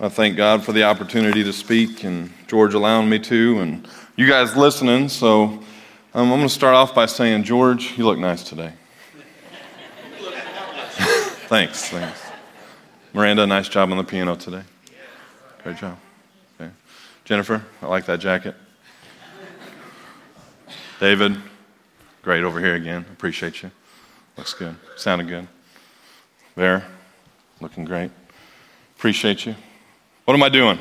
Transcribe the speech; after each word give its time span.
I 0.00 0.08
thank 0.08 0.36
God 0.36 0.64
for 0.64 0.72
the 0.72 0.82
opportunity 0.82 1.44
to 1.44 1.52
speak 1.52 2.02
and 2.02 2.32
George 2.48 2.74
allowing 2.74 3.08
me 3.08 3.20
to, 3.20 3.60
and 3.60 3.88
you 4.16 4.28
guys 4.28 4.56
listening. 4.56 5.08
So 5.08 5.44
um, 5.44 5.62
I'm 6.14 6.28
going 6.30 6.42
to 6.42 6.48
start 6.48 6.74
off 6.74 6.96
by 6.96 7.06
saying, 7.06 7.44
George, 7.44 7.96
you 7.96 8.04
look 8.04 8.18
nice 8.18 8.42
today. 8.42 8.72
thanks, 11.48 11.90
thanks. 11.90 12.22
Miranda, 13.12 13.46
nice 13.46 13.68
job 13.68 13.92
on 13.92 13.96
the 13.96 14.02
piano 14.04 14.34
today. 14.34 14.62
Great 15.62 15.76
job. 15.76 15.96
Okay. 16.60 16.72
Jennifer, 17.24 17.64
I 17.80 17.86
like 17.86 18.04
that 18.06 18.18
jacket. 18.18 18.56
David, 20.98 21.36
great 22.22 22.42
over 22.42 22.58
here 22.58 22.74
again. 22.74 23.06
Appreciate 23.12 23.62
you. 23.62 23.70
Looks 24.36 24.54
good. 24.54 24.74
Sounded 24.96 25.28
good. 25.28 25.46
There, 26.56 26.84
looking 27.60 27.84
great. 27.84 28.10
Appreciate 28.96 29.46
you. 29.46 29.54
What 30.24 30.32
am 30.32 30.42
I 30.42 30.48
doing? 30.48 30.78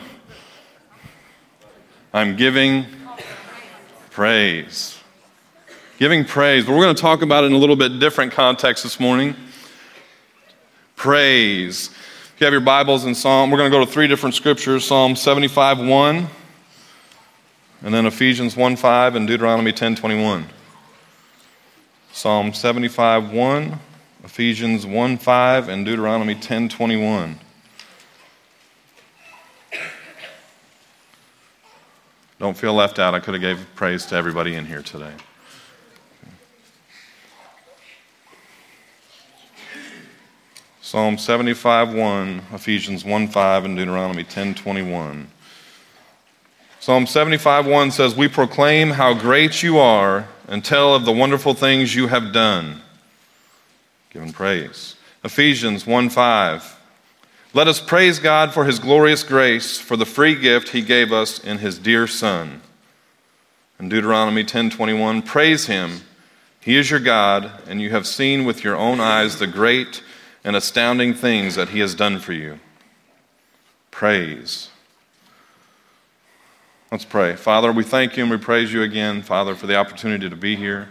I'm 2.14 2.38
giving 2.38 2.86
praise. 4.10 4.98
Giving 6.00 6.24
praise. 6.24 6.66
But 6.66 6.72
we're 6.72 6.84
going 6.84 6.96
to 6.96 7.02
talk 7.02 7.24
about 7.24 7.44
it 7.44 7.48
in 7.48 7.54
a 7.54 7.58
little 7.58 7.76
bit 7.76 8.00
different 8.00 8.32
context 8.32 8.84
this 8.84 9.02
morning. 9.02 9.36
Praise. 10.96 11.90
If 11.90 12.36
you 12.40 12.46
have 12.46 12.54
your 12.54 12.62
Bibles 12.62 13.04
in 13.04 13.14
Psalm, 13.14 13.52
we're 13.52 13.58
going 13.58 13.70
to 13.70 13.78
go 13.78 13.84
to 13.84 13.92
three 13.92 14.08
different 14.08 14.34
scriptures 14.34 14.86
Psalm 14.86 15.14
75 15.14 15.80
1, 15.80 16.28
and 17.84 17.94
then 17.94 18.06
Ephesians 18.06 18.56
1 18.56 18.78
5, 18.78 19.16
and 19.16 19.28
Deuteronomy 19.28 19.74
10 19.74 19.96
21. 19.96 20.46
Psalm 22.14 22.54
75 22.54 23.34
1, 23.34 23.80
Ephesians 24.24 24.86
1 24.86 25.18
5, 25.18 25.68
and 25.68 25.86
Deuteronomy 25.86 26.36
10 26.36 26.70
21. 26.70 27.40
Don't 32.44 32.58
feel 32.58 32.74
left 32.74 33.00
out. 33.00 33.16
I 33.16 33.22
could 33.22 33.36
have 33.36 33.42
gave 33.42 33.66
praise 33.74 34.06
to 34.08 34.16
everybody 34.16 34.56
in 34.56 34.66
here 34.66 34.82
today. 34.82 35.14
Psalm 40.82 41.18
75 41.18 41.94
1, 41.94 42.42
Ephesians 42.52 43.06
1 43.06 43.30
5, 43.30 43.64
and 43.64 43.78
Deuteronomy 43.78 44.26
10 44.26 44.56
21. 44.56 45.30
Psalm 46.82 47.08
75 47.08 47.66
1 47.66 47.92
says, 47.92 48.14
We 48.14 48.28
proclaim 48.28 48.90
how 48.90 49.14
great 49.14 49.64
you 49.64 49.78
are 49.78 50.28
and 50.50 50.66
tell 50.66 50.94
of 50.94 51.06
the 51.06 51.14
wonderful 51.14 51.54
things 51.54 51.96
you 51.96 52.08
have 52.08 52.34
done. 52.34 52.82
Giving 54.10 54.34
praise. 54.34 54.96
Ephesians 55.24 55.88
1 55.88 56.10
5. 56.10 56.83
Let 57.56 57.68
us 57.68 57.80
praise 57.80 58.18
God 58.18 58.52
for 58.52 58.66
his 58.66 58.80
glorious 58.80 59.22
grace, 59.22 59.78
for 59.78 59.96
the 59.96 60.08
free 60.08 60.34
gift 60.34 60.70
he 60.70 60.82
gave 60.82 61.14
us 61.14 61.38
in 61.38 61.60
his 61.60 61.78
dear 61.78 62.08
Son. 62.08 62.62
In 63.80 63.90
Deuteronomy 63.90 64.44
10:21, 64.44 65.22
praise 65.22 65.68
him. 65.68 66.02
He 66.60 66.78
is 66.78 66.90
your 66.90 67.00
God, 67.00 67.52
and 67.68 67.80
you 67.80 67.92
have 67.92 68.08
seen 68.08 68.44
with 68.44 68.64
your 68.64 68.76
own 68.76 69.00
eyes 69.00 69.38
the 69.38 69.46
great 69.46 70.02
and 70.44 70.56
astounding 70.56 71.14
things 71.14 71.54
that 71.54 71.70
he 71.70 71.80
has 71.80 71.94
done 71.94 72.20
for 72.20 72.34
you. 72.34 72.60
Praise. 73.92 74.70
Let's 76.92 77.06
pray. 77.06 77.36
Father, 77.36 77.72
we 77.72 77.84
thank 77.84 78.18
you 78.18 78.24
and 78.24 78.32
we 78.32 78.38
praise 78.38 78.74
you 78.74 78.82
again, 78.82 79.22
Father, 79.22 79.54
for 79.54 79.68
the 79.68 79.76
opportunity 79.76 80.28
to 80.28 80.36
be 80.36 80.56
here, 80.56 80.90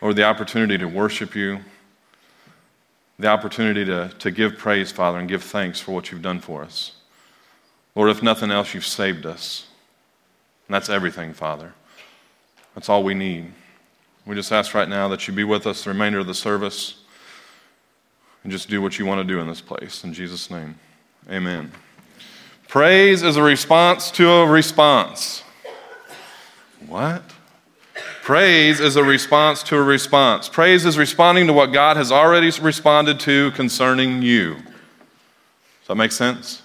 or 0.00 0.14
the 0.14 0.22
opportunity 0.22 0.78
to 0.78 0.86
worship 0.86 1.34
you 1.34 1.64
the 3.18 3.26
opportunity 3.26 3.84
to, 3.84 4.10
to 4.18 4.30
give 4.30 4.56
praise, 4.56 4.92
Father, 4.92 5.18
and 5.18 5.28
give 5.28 5.42
thanks 5.42 5.80
for 5.80 5.92
what 5.92 6.10
you've 6.10 6.22
done 6.22 6.40
for 6.40 6.62
us. 6.62 6.92
Lord, 7.94 8.10
if 8.10 8.22
nothing 8.22 8.50
else, 8.50 8.74
you've 8.74 8.86
saved 8.86 9.26
us. 9.26 9.66
And 10.68 10.74
that's 10.74 10.88
everything, 10.88 11.32
Father. 11.32 11.72
That's 12.74 12.88
all 12.88 13.02
we 13.02 13.14
need. 13.14 13.52
We 14.24 14.36
just 14.36 14.52
ask 14.52 14.74
right 14.74 14.88
now 14.88 15.08
that 15.08 15.26
you 15.26 15.34
be 15.34 15.42
with 15.42 15.66
us 15.66 15.84
the 15.84 15.90
remainder 15.90 16.18
of 16.18 16.26
the 16.26 16.34
service 16.34 17.02
and 18.44 18.52
just 18.52 18.68
do 18.68 18.80
what 18.80 18.98
you 18.98 19.06
want 19.06 19.20
to 19.20 19.24
do 19.24 19.40
in 19.40 19.48
this 19.48 19.60
place. 19.60 20.04
In 20.04 20.12
Jesus' 20.12 20.50
name, 20.50 20.78
amen. 21.28 21.72
Praise 22.68 23.22
is 23.22 23.36
a 23.36 23.42
response 23.42 24.10
to 24.12 24.28
a 24.28 24.46
response. 24.46 25.42
What? 26.86 27.22
Praise 28.28 28.78
is 28.78 28.96
a 28.96 29.02
response 29.02 29.62
to 29.62 29.76
a 29.76 29.82
response. 29.82 30.50
Praise 30.50 30.84
is 30.84 30.98
responding 30.98 31.46
to 31.46 31.54
what 31.54 31.72
God 31.72 31.96
has 31.96 32.12
already 32.12 32.50
responded 32.60 33.18
to 33.20 33.52
concerning 33.52 34.20
you. 34.20 34.56
Does 34.56 35.86
that 35.86 35.94
make 35.94 36.12
sense? 36.12 36.60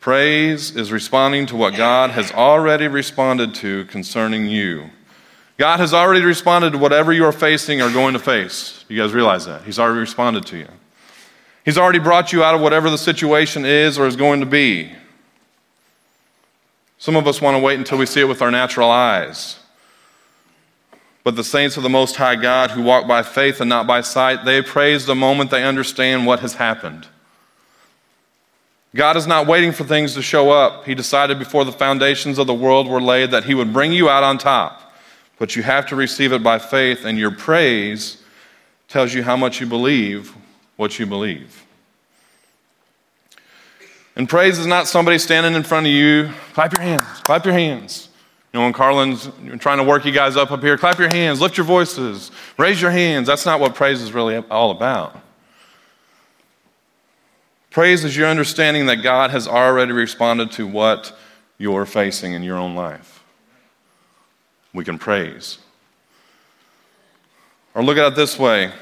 Praise 0.00 0.76
is 0.76 0.92
responding 0.92 1.46
to 1.46 1.56
what 1.56 1.76
God 1.76 2.10
has 2.10 2.30
already 2.30 2.88
responded 2.88 3.54
to 3.54 3.86
concerning 3.86 4.48
you. 4.48 4.90
God 5.56 5.80
has 5.80 5.94
already 5.94 6.22
responded 6.22 6.72
to 6.72 6.78
whatever 6.78 7.10
you 7.10 7.24
are 7.24 7.32
facing 7.32 7.80
or 7.80 7.90
going 7.90 8.12
to 8.12 8.20
face. 8.20 8.84
You 8.86 8.98
guys 9.00 9.14
realize 9.14 9.46
that? 9.46 9.62
He's 9.62 9.78
already 9.78 10.00
responded 10.00 10.44
to 10.48 10.58
you. 10.58 10.68
He's 11.64 11.78
already 11.78 12.00
brought 12.00 12.34
you 12.34 12.44
out 12.44 12.54
of 12.54 12.60
whatever 12.60 12.90
the 12.90 12.98
situation 12.98 13.64
is 13.64 13.98
or 13.98 14.06
is 14.06 14.14
going 14.14 14.40
to 14.40 14.46
be. 14.46 14.92
Some 16.98 17.16
of 17.16 17.26
us 17.26 17.40
want 17.40 17.54
to 17.54 17.62
wait 17.62 17.78
until 17.78 17.96
we 17.96 18.04
see 18.04 18.20
it 18.20 18.28
with 18.28 18.42
our 18.42 18.50
natural 18.50 18.90
eyes. 18.90 19.58
But 21.28 21.36
the 21.36 21.44
saints 21.44 21.76
of 21.76 21.82
the 21.82 21.90
Most 21.90 22.16
High 22.16 22.36
God 22.36 22.70
who 22.70 22.80
walk 22.80 23.06
by 23.06 23.22
faith 23.22 23.60
and 23.60 23.68
not 23.68 23.86
by 23.86 24.00
sight, 24.00 24.46
they 24.46 24.62
praise 24.62 25.04
the 25.04 25.14
moment 25.14 25.50
they 25.50 25.62
understand 25.62 26.24
what 26.24 26.40
has 26.40 26.54
happened. 26.54 27.06
God 28.94 29.14
is 29.14 29.26
not 29.26 29.46
waiting 29.46 29.72
for 29.72 29.84
things 29.84 30.14
to 30.14 30.22
show 30.22 30.50
up. 30.50 30.86
He 30.86 30.94
decided 30.94 31.38
before 31.38 31.66
the 31.66 31.70
foundations 31.70 32.38
of 32.38 32.46
the 32.46 32.54
world 32.54 32.88
were 32.88 33.02
laid 33.02 33.30
that 33.32 33.44
He 33.44 33.52
would 33.52 33.74
bring 33.74 33.92
you 33.92 34.08
out 34.08 34.22
on 34.22 34.38
top. 34.38 34.90
But 35.38 35.54
you 35.54 35.62
have 35.64 35.84
to 35.88 35.96
receive 35.96 36.32
it 36.32 36.42
by 36.42 36.58
faith, 36.58 37.04
and 37.04 37.18
your 37.18 37.32
praise 37.32 38.22
tells 38.88 39.12
you 39.12 39.22
how 39.22 39.36
much 39.36 39.60
you 39.60 39.66
believe 39.66 40.34
what 40.76 40.98
you 40.98 41.04
believe. 41.04 41.62
And 44.16 44.26
praise 44.26 44.58
is 44.58 44.66
not 44.66 44.88
somebody 44.88 45.18
standing 45.18 45.52
in 45.52 45.62
front 45.62 45.84
of 45.84 45.92
you. 45.92 46.30
Clap 46.54 46.72
your 46.72 46.86
hands, 46.86 47.02
clap 47.22 47.44
your 47.44 47.52
hands. 47.52 48.07
When 48.62 48.72
Carlin's 48.72 49.28
trying 49.58 49.78
to 49.78 49.84
work 49.84 50.04
you 50.04 50.12
guys 50.12 50.36
up 50.36 50.50
up 50.50 50.62
here, 50.62 50.76
clap 50.76 50.98
your 50.98 51.08
hands, 51.08 51.40
lift 51.40 51.56
your 51.56 51.66
voices, 51.66 52.30
raise 52.56 52.80
your 52.80 52.90
hands. 52.90 53.26
That's 53.26 53.46
not 53.46 53.60
what 53.60 53.74
praise 53.74 54.00
is 54.00 54.12
really 54.12 54.36
all 54.36 54.70
about. 54.70 55.20
Praise 57.70 58.04
is 58.04 58.16
your 58.16 58.28
understanding 58.28 58.86
that 58.86 58.96
God 58.96 59.30
has 59.30 59.46
already 59.46 59.92
responded 59.92 60.50
to 60.52 60.66
what 60.66 61.16
you're 61.58 61.86
facing 61.86 62.32
in 62.32 62.42
your 62.42 62.56
own 62.56 62.74
life. 62.74 63.22
We 64.72 64.84
can 64.84 64.98
praise. 64.98 65.58
Or 67.74 67.82
look 67.84 67.98
at 67.98 68.12
it 68.12 68.16
this 68.16 68.38
way 68.38 68.72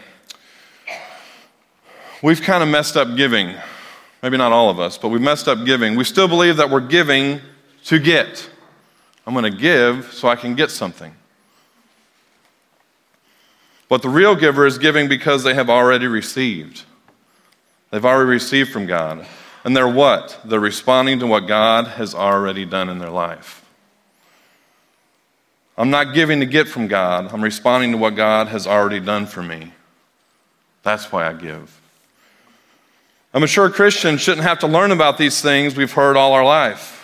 we've 2.23 2.41
kind 2.41 2.63
of 2.63 2.69
messed 2.69 2.97
up 2.97 3.17
giving. 3.17 3.55
Maybe 4.23 4.37
not 4.37 4.53
all 4.53 4.71
of 4.71 4.81
us, 4.81 4.97
but 4.97 5.09
we've 5.09 5.21
messed 5.21 5.49
up 5.49 5.65
giving. 5.65 5.97
We 5.97 6.05
still 6.05 6.29
believe 6.29 6.57
that 6.57 6.71
we're 6.71 6.81
giving 6.81 7.41
to 7.85 7.99
get. 7.99 8.49
I'm 9.27 9.35
going 9.35 9.51
to 9.51 9.59
give 9.59 10.13
so 10.13 10.29
I 10.29 10.37
can 10.37 10.55
get 10.55 10.71
something. 10.71 11.15
But 13.89 14.03
the 14.03 14.09
real 14.09 14.35
giver 14.35 14.67
is 14.67 14.79
giving 14.79 15.09
because 15.09 15.43
they 15.43 15.55
have 15.55 15.71
already 15.71 16.07
received. 16.07 16.85
They've 17.91 18.05
already 18.05 18.31
received 18.31 18.71
from 18.71 18.87
God. 18.87 19.27
And 19.65 19.77
they're 19.77 19.89
what? 19.89 20.39
They're 20.45 20.61
responding 20.61 21.19
to 21.21 21.27
what 21.27 21.49
God 21.49 21.89
has 21.89 22.15
already 22.15 22.65
done 22.65 22.89
in 22.89 22.99
their 22.99 23.11
life. 23.11 23.65
I'm 25.79 25.91
not 25.91 26.15
giving 26.15 26.41
to 26.41 26.47
get 26.47 26.69
from 26.69 26.89
God, 26.89 27.33
I'm 27.33 27.43
responding 27.43 27.93
to 27.93 27.99
what 27.99 28.17
God 28.17 28.49
has 28.49 28.67
already 28.67 29.01
done 29.01 29.27
for 29.27 29.43
me. 29.43 29.73
That's 30.83 31.13
why 31.13 31.29
I 31.29 31.33
give. 31.35 31.81
A 33.35 33.41
mature 33.41 33.69
Christian 33.69 34.17
shouldn't 34.17 34.47
have 34.47 34.61
to 34.61 34.67
learn 34.67 34.93
about 34.93 35.19
these 35.19 35.43
things 35.43 35.77
we've 35.77 35.93
heard 35.93 36.17
all 36.17 36.33
our 36.33 36.45
life. 36.45 36.96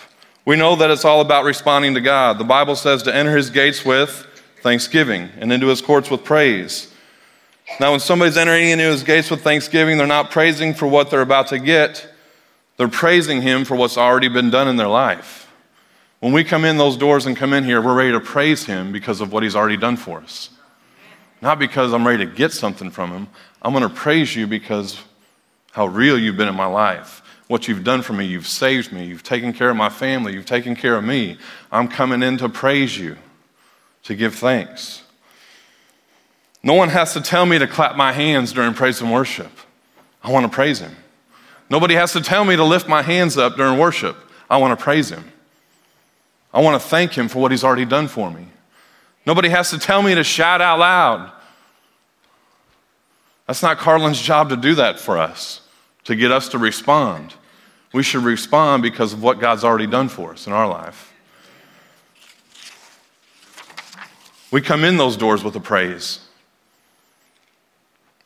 We 0.45 0.57
know 0.57 0.75
that 0.75 0.91
it's 0.91 1.05
all 1.05 1.21
about 1.21 1.45
responding 1.45 1.93
to 1.93 2.01
God. 2.01 2.37
The 2.37 2.43
Bible 2.43 2.75
says 2.75 3.03
to 3.03 3.15
enter 3.15 3.35
his 3.35 3.49
gates 3.49 3.85
with 3.85 4.27
thanksgiving 4.61 5.29
and 5.39 5.51
into 5.53 5.67
his 5.67 5.81
courts 5.81 6.09
with 6.11 6.23
praise. 6.23 6.93
Now, 7.79 7.91
when 7.91 8.01
somebody's 8.01 8.35
entering 8.35 8.69
into 8.69 8.83
his 8.83 9.03
gates 9.03 9.31
with 9.31 9.41
thanksgiving, 9.41 9.97
they're 9.97 10.05
not 10.05 10.31
praising 10.31 10.73
for 10.73 10.85
what 10.85 11.09
they're 11.09 11.21
about 11.21 11.47
to 11.47 11.59
get, 11.59 12.07
they're 12.75 12.89
praising 12.89 13.41
him 13.41 13.63
for 13.63 13.75
what's 13.75 13.97
already 13.97 14.27
been 14.27 14.49
done 14.49 14.67
in 14.67 14.75
their 14.75 14.87
life. 14.87 15.47
When 16.19 16.33
we 16.33 16.43
come 16.43 16.65
in 16.65 16.77
those 16.77 16.97
doors 16.97 17.25
and 17.25 17.37
come 17.37 17.53
in 17.53 17.63
here, 17.63 17.81
we're 17.81 17.95
ready 17.95 18.11
to 18.11 18.19
praise 18.19 18.65
him 18.65 18.91
because 18.91 19.21
of 19.21 19.31
what 19.31 19.43
he's 19.43 19.55
already 19.55 19.77
done 19.77 19.95
for 19.95 20.19
us. 20.19 20.49
Not 21.41 21.59
because 21.59 21.93
I'm 21.93 22.07
ready 22.07 22.25
to 22.25 22.31
get 22.31 22.51
something 22.51 22.89
from 22.89 23.11
him. 23.11 23.27
I'm 23.61 23.73
going 23.73 23.83
to 23.83 23.93
praise 23.93 24.35
you 24.35 24.47
because 24.47 25.01
how 25.71 25.87
real 25.87 26.17
you've 26.17 26.37
been 26.37 26.47
in 26.47 26.55
my 26.55 26.65
life 26.65 27.22
what 27.53 27.67
you've 27.67 27.83
done 27.83 28.01
for 28.01 28.13
me. 28.13 28.25
You've 28.25 28.47
saved 28.47 28.91
me. 28.91 29.05
You've 29.05 29.21
taken 29.21 29.53
care 29.53 29.69
of 29.69 29.77
my 29.77 29.89
family. 29.89 30.33
You've 30.33 30.47
taken 30.47 30.75
care 30.75 30.97
of 30.97 31.03
me. 31.03 31.37
I'm 31.71 31.87
coming 31.87 32.23
in 32.23 32.39
to 32.39 32.49
praise 32.49 32.97
you, 32.97 33.15
to 34.05 34.15
give 34.15 34.33
thanks. 34.33 35.03
No 36.63 36.73
one 36.73 36.89
has 36.89 37.13
to 37.13 37.21
tell 37.21 37.45
me 37.45 37.59
to 37.59 37.67
clap 37.67 37.95
my 37.95 38.11
hands 38.11 38.53
during 38.53 38.73
praise 38.73 39.01
and 39.01 39.11
worship. 39.11 39.51
I 40.23 40.31
want 40.31 40.47
to 40.47 40.49
praise 40.49 40.79
Him. 40.79 40.95
Nobody 41.69 41.93
has 41.93 42.11
to 42.13 42.21
tell 42.21 42.43
me 42.43 42.55
to 42.55 42.63
lift 42.63 42.87
my 42.87 43.03
hands 43.03 43.37
up 43.37 43.55
during 43.55 43.77
worship. 43.77 44.17
I 44.49 44.57
want 44.57 44.75
to 44.75 44.83
praise 44.83 45.11
Him. 45.11 45.23
I 46.51 46.59
want 46.59 46.81
to 46.81 46.87
thank 46.89 47.15
Him 47.15 47.27
for 47.27 47.37
what 47.37 47.51
He's 47.51 47.63
already 47.63 47.85
done 47.85 48.07
for 48.07 48.31
me. 48.31 48.47
Nobody 49.27 49.49
has 49.49 49.69
to 49.69 49.77
tell 49.77 50.01
me 50.01 50.15
to 50.15 50.23
shout 50.23 50.59
out 50.59 50.79
loud. 50.79 51.31
That's 53.45 53.61
not 53.61 53.77
Carlin's 53.77 54.19
job 54.19 54.49
to 54.49 54.57
do 54.57 54.73
that 54.73 54.99
for 54.99 55.19
us, 55.19 55.61
to 56.05 56.15
get 56.15 56.31
us 56.31 56.49
to 56.49 56.57
respond. 56.57 57.35
We 57.93 58.01
should 58.01 58.23
respond 58.23 58.81
because 58.81 59.13
of 59.13 59.21
what 59.21 59.39
God's 59.39 59.63
already 59.63 59.87
done 59.87 60.09
for 60.09 60.31
us 60.31 60.47
in 60.47 60.53
our 60.53 60.67
life. 60.67 61.13
We 64.51 64.61
come 64.61 64.83
in 64.83 64.97
those 64.97 65.15
doors 65.15 65.43
with 65.43 65.55
a 65.55 65.59
praise. 65.59 66.19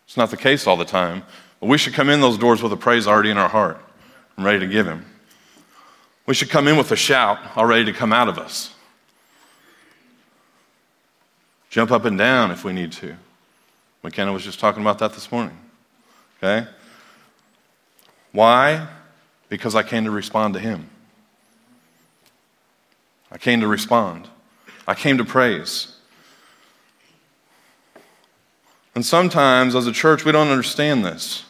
It's 0.07 0.17
not 0.17 0.31
the 0.31 0.37
case 0.37 0.67
all 0.67 0.77
the 0.77 0.85
time, 0.85 1.23
but 1.59 1.67
we 1.67 1.77
should 1.77 1.93
come 1.93 2.09
in 2.09 2.21
those 2.21 2.37
doors 2.37 2.63
with 2.63 2.71
a 2.71 2.77
praise 2.77 3.07
already 3.07 3.29
in 3.29 3.37
our 3.37 3.49
heart 3.49 3.79
and 4.35 4.45
ready 4.45 4.59
to 4.59 4.67
give 4.67 4.87
Him. 4.87 5.05
We 6.25 6.33
should 6.33 6.49
come 6.49 6.67
in 6.67 6.77
with 6.77 6.91
a 6.91 6.95
shout 6.95 7.39
already 7.55 7.85
to 7.85 7.93
come 7.93 8.11
out 8.11 8.29
of 8.29 8.37
us. 8.37 8.73
Jump 11.69 11.91
up 11.91 12.05
and 12.05 12.17
down 12.17 12.51
if 12.51 12.63
we 12.63 12.73
need 12.73 12.91
to. 12.93 13.15
McKenna 14.01 14.31
was 14.31 14.43
just 14.43 14.59
talking 14.59 14.81
about 14.81 14.99
that 14.99 15.13
this 15.13 15.31
morning. 15.31 15.57
Okay? 16.37 16.67
Why? 18.31 18.87
Because 19.49 19.75
I 19.75 19.83
came 19.83 20.03
to 20.05 20.11
respond 20.11 20.53
to 20.55 20.59
Him. 20.59 20.89
I 23.31 23.37
came 23.37 23.61
to 23.61 23.67
respond. 23.67 24.27
I 24.87 24.93
came 24.93 25.17
to 25.17 25.25
praise. 25.25 25.95
And 28.95 29.05
sometimes, 29.05 29.75
as 29.75 29.85
a 29.85 29.91
church, 29.91 30.25
we 30.25 30.31
don't 30.31 30.47
understand 30.47 31.05
this. 31.05 31.43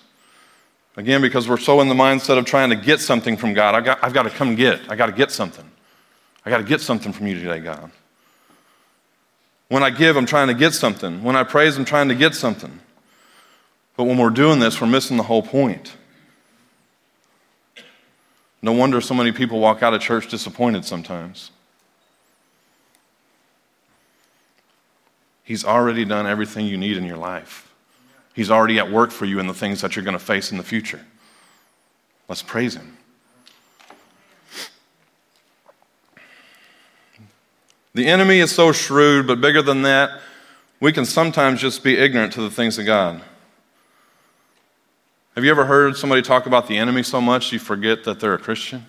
Again, 0.98 1.22
because 1.22 1.48
we're 1.48 1.58
so 1.58 1.80
in 1.80 1.88
the 1.88 1.96
mindset 1.96 2.38
of 2.38 2.46
trying 2.46 2.72
to 2.72 2.76
get 2.76 3.00
something 3.00 3.38
from 3.38 3.54
God. 3.54 3.76
I 3.76 3.82
got, 3.82 4.04
I've 4.04 4.14
got 4.14 4.24
to 4.24 4.32
come 4.32 4.56
get. 4.56 4.82
I 4.90 4.96
got 4.96 5.06
to 5.06 5.12
get 5.12 5.32
something. 5.32 5.64
I 6.44 6.50
got 6.50 6.58
to 6.58 6.64
get 6.64 6.82
something 6.82 7.14
from 7.14 7.28
you 7.28 7.40
today, 7.40 7.60
God. 7.60 7.92
When 9.70 9.84
I 9.84 9.92
give, 9.92 10.18
I'm 10.18 10.26
trying 10.26 10.48
to 10.48 10.54
get 10.54 10.74
something. 10.74 11.24
When 11.24 11.36
I 11.36 11.44
praise, 11.44 11.78
I'm 11.78 11.86
trying 11.86 12.10
to 12.10 12.16
get 12.16 12.36
something. 12.36 12.80
But 13.96 14.06
when 14.06 14.18
we're 14.18 14.30
doing 14.30 14.60
this, 14.60 14.82
we're 14.82 14.88
missing 14.88 15.18
the 15.18 15.24
whole 15.24 15.44
point. 15.44 15.96
No 18.62 18.72
wonder 18.72 19.02
so 19.02 19.14
many 19.14 19.32
people 19.32 19.60
walk 19.60 19.84
out 19.84 19.94
of 19.94 20.02
church 20.02 20.30
disappointed 20.30 20.84
sometimes. 20.84 21.52
He's 25.44 25.64
already 25.64 26.04
done 26.04 26.28
everything 26.28 26.66
you 26.66 26.78
need 26.78 26.98
in 26.98 27.06
your 27.06 27.18
life. 27.18 27.74
He's 28.34 28.52
already 28.52 28.80
at 28.80 28.92
work 28.92 29.12
for 29.12 29.26
you 29.26 29.40
in 29.40 29.48
the 29.48 29.54
things 29.54 29.82
that 29.82 29.96
you're 29.96 30.04
going 30.04 30.18
to 30.18 30.24
face 30.24 30.52
in 30.52 30.58
the 30.58 30.64
future. 30.64 31.00
Let's 32.28 32.42
praise 32.42 32.76
Him. 32.76 32.98
The 37.94 38.06
enemy 38.06 38.40
is 38.40 38.54
so 38.54 38.74
shrewd, 38.74 39.26
but 39.26 39.42
bigger 39.42 39.62
than 39.62 39.84
that, 39.84 40.20
we 40.80 40.92
can 40.92 41.06
sometimes 41.06 41.62
just 41.62 41.84
be 41.84 41.98
ignorant 41.98 42.34
to 42.34 42.42
the 42.42 42.52
things 42.52 42.78
of 42.78 42.86
God. 42.86 43.22
Have 45.38 45.46
you 45.46 45.52
ever 45.52 45.66
heard 45.66 45.96
somebody 45.96 46.24
talk 46.24 46.48
about 46.48 46.68
the 46.68 46.80
enemy 46.80 47.04
so 47.04 47.22
much 47.22 47.52
you 47.52 47.60
forget 47.60 48.06
that 48.06 48.20
they're 48.20 48.34
a 48.34 48.40
Christian? 48.40 48.88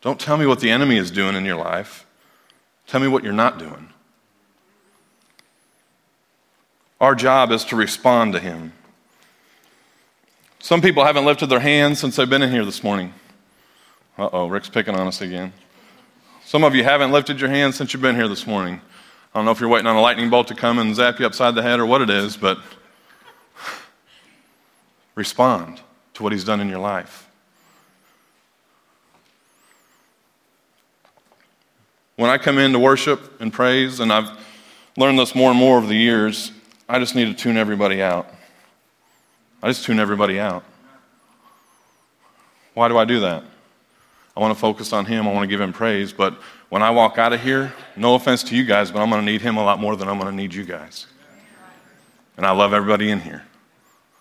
Don't 0.00 0.18
tell 0.18 0.36
me 0.36 0.46
what 0.46 0.58
the 0.58 0.68
enemy 0.68 0.96
is 0.96 1.12
doing 1.12 1.36
in 1.36 1.44
your 1.44 1.54
life. 1.54 2.06
Tell 2.88 3.00
me 3.00 3.06
what 3.06 3.22
you're 3.22 3.32
not 3.32 3.60
doing. 3.60 3.90
Our 7.00 7.14
job 7.14 7.52
is 7.52 7.64
to 7.66 7.76
respond 7.76 8.32
to 8.32 8.40
Him. 8.40 8.72
Some 10.58 10.82
people 10.82 11.04
haven't 11.04 11.24
lifted 11.24 11.50
their 11.50 11.60
hands 11.60 12.00
since 12.00 12.16
they've 12.16 12.28
been 12.28 12.42
in 12.42 12.50
here 12.50 12.64
this 12.64 12.82
morning. 12.82 13.14
Uh 14.18 14.28
oh, 14.32 14.48
Rick's 14.48 14.68
picking 14.68 14.96
on 14.96 15.06
us 15.06 15.20
again. 15.20 15.52
Some 16.44 16.64
of 16.64 16.74
you 16.74 16.82
haven't 16.82 17.12
lifted 17.12 17.40
your 17.40 17.50
hands 17.50 17.76
since 17.76 17.92
you've 17.92 18.02
been 18.02 18.16
here 18.16 18.26
this 18.26 18.44
morning. 18.44 18.80
I 19.34 19.38
don't 19.38 19.46
know 19.46 19.50
if 19.50 19.58
you're 19.58 19.68
waiting 19.68 19.88
on 19.88 19.96
a 19.96 20.00
lightning 20.00 20.30
bolt 20.30 20.46
to 20.48 20.54
come 20.54 20.78
and 20.78 20.94
zap 20.94 21.18
you 21.18 21.26
upside 21.26 21.56
the 21.56 21.62
head 21.62 21.80
or 21.80 21.86
what 21.86 22.00
it 22.00 22.08
is, 22.08 22.36
but 22.36 22.58
respond 25.16 25.80
to 26.14 26.22
what 26.22 26.30
He's 26.30 26.44
done 26.44 26.60
in 26.60 26.68
your 26.68 26.78
life. 26.78 27.28
When 32.14 32.30
I 32.30 32.38
come 32.38 32.58
in 32.58 32.72
to 32.74 32.78
worship 32.78 33.40
and 33.40 33.52
praise, 33.52 33.98
and 33.98 34.12
I've 34.12 34.30
learned 34.96 35.18
this 35.18 35.34
more 35.34 35.50
and 35.50 35.58
more 35.58 35.78
over 35.78 35.86
the 35.88 35.96
years, 35.96 36.52
I 36.88 37.00
just 37.00 37.16
need 37.16 37.24
to 37.24 37.34
tune 37.34 37.56
everybody 37.56 38.00
out. 38.00 38.32
I 39.60 39.68
just 39.68 39.84
tune 39.84 39.98
everybody 39.98 40.38
out. 40.38 40.62
Why 42.74 42.86
do 42.86 42.96
I 42.96 43.04
do 43.04 43.18
that? 43.20 43.42
I 44.36 44.40
want 44.40 44.52
to 44.52 44.60
focus 44.60 44.92
on 44.92 45.04
Him. 45.04 45.28
I 45.28 45.32
want 45.32 45.44
to 45.44 45.48
give 45.48 45.60
Him 45.60 45.72
praise. 45.72 46.12
But 46.12 46.34
when 46.68 46.82
I 46.82 46.90
walk 46.90 47.18
out 47.18 47.32
of 47.32 47.40
here, 47.40 47.72
no 47.96 48.14
offense 48.14 48.42
to 48.44 48.56
you 48.56 48.64
guys, 48.64 48.90
but 48.90 49.00
I'm 49.00 49.08
going 49.10 49.24
to 49.24 49.30
need 49.30 49.42
Him 49.42 49.56
a 49.56 49.64
lot 49.64 49.78
more 49.78 49.96
than 49.96 50.08
I'm 50.08 50.18
going 50.18 50.30
to 50.30 50.36
need 50.36 50.52
you 50.52 50.64
guys. 50.64 51.06
And 52.36 52.44
I 52.44 52.50
love 52.50 52.72
everybody 52.72 53.10
in 53.10 53.20
here. 53.20 53.44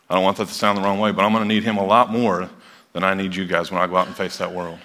I 0.09 0.15
don't 0.15 0.23
want 0.23 0.37
that 0.37 0.47
to 0.47 0.53
sound 0.53 0.77
the 0.77 0.81
wrong 0.81 0.99
way, 0.99 1.11
but 1.11 1.25
I'm 1.25 1.31
going 1.31 1.43
to 1.43 1.47
need 1.47 1.63
Him 1.63 1.77
a 1.77 1.85
lot 1.85 2.11
more 2.11 2.49
than 2.93 3.03
I 3.03 3.15
need 3.15 3.35
you 3.35 3.45
guys 3.45 3.71
when 3.71 3.81
I 3.81 3.87
go 3.87 3.95
out 3.95 4.05
and 4.05 4.15
face 4.15 4.37
that 4.37 4.51
world. 4.51 4.77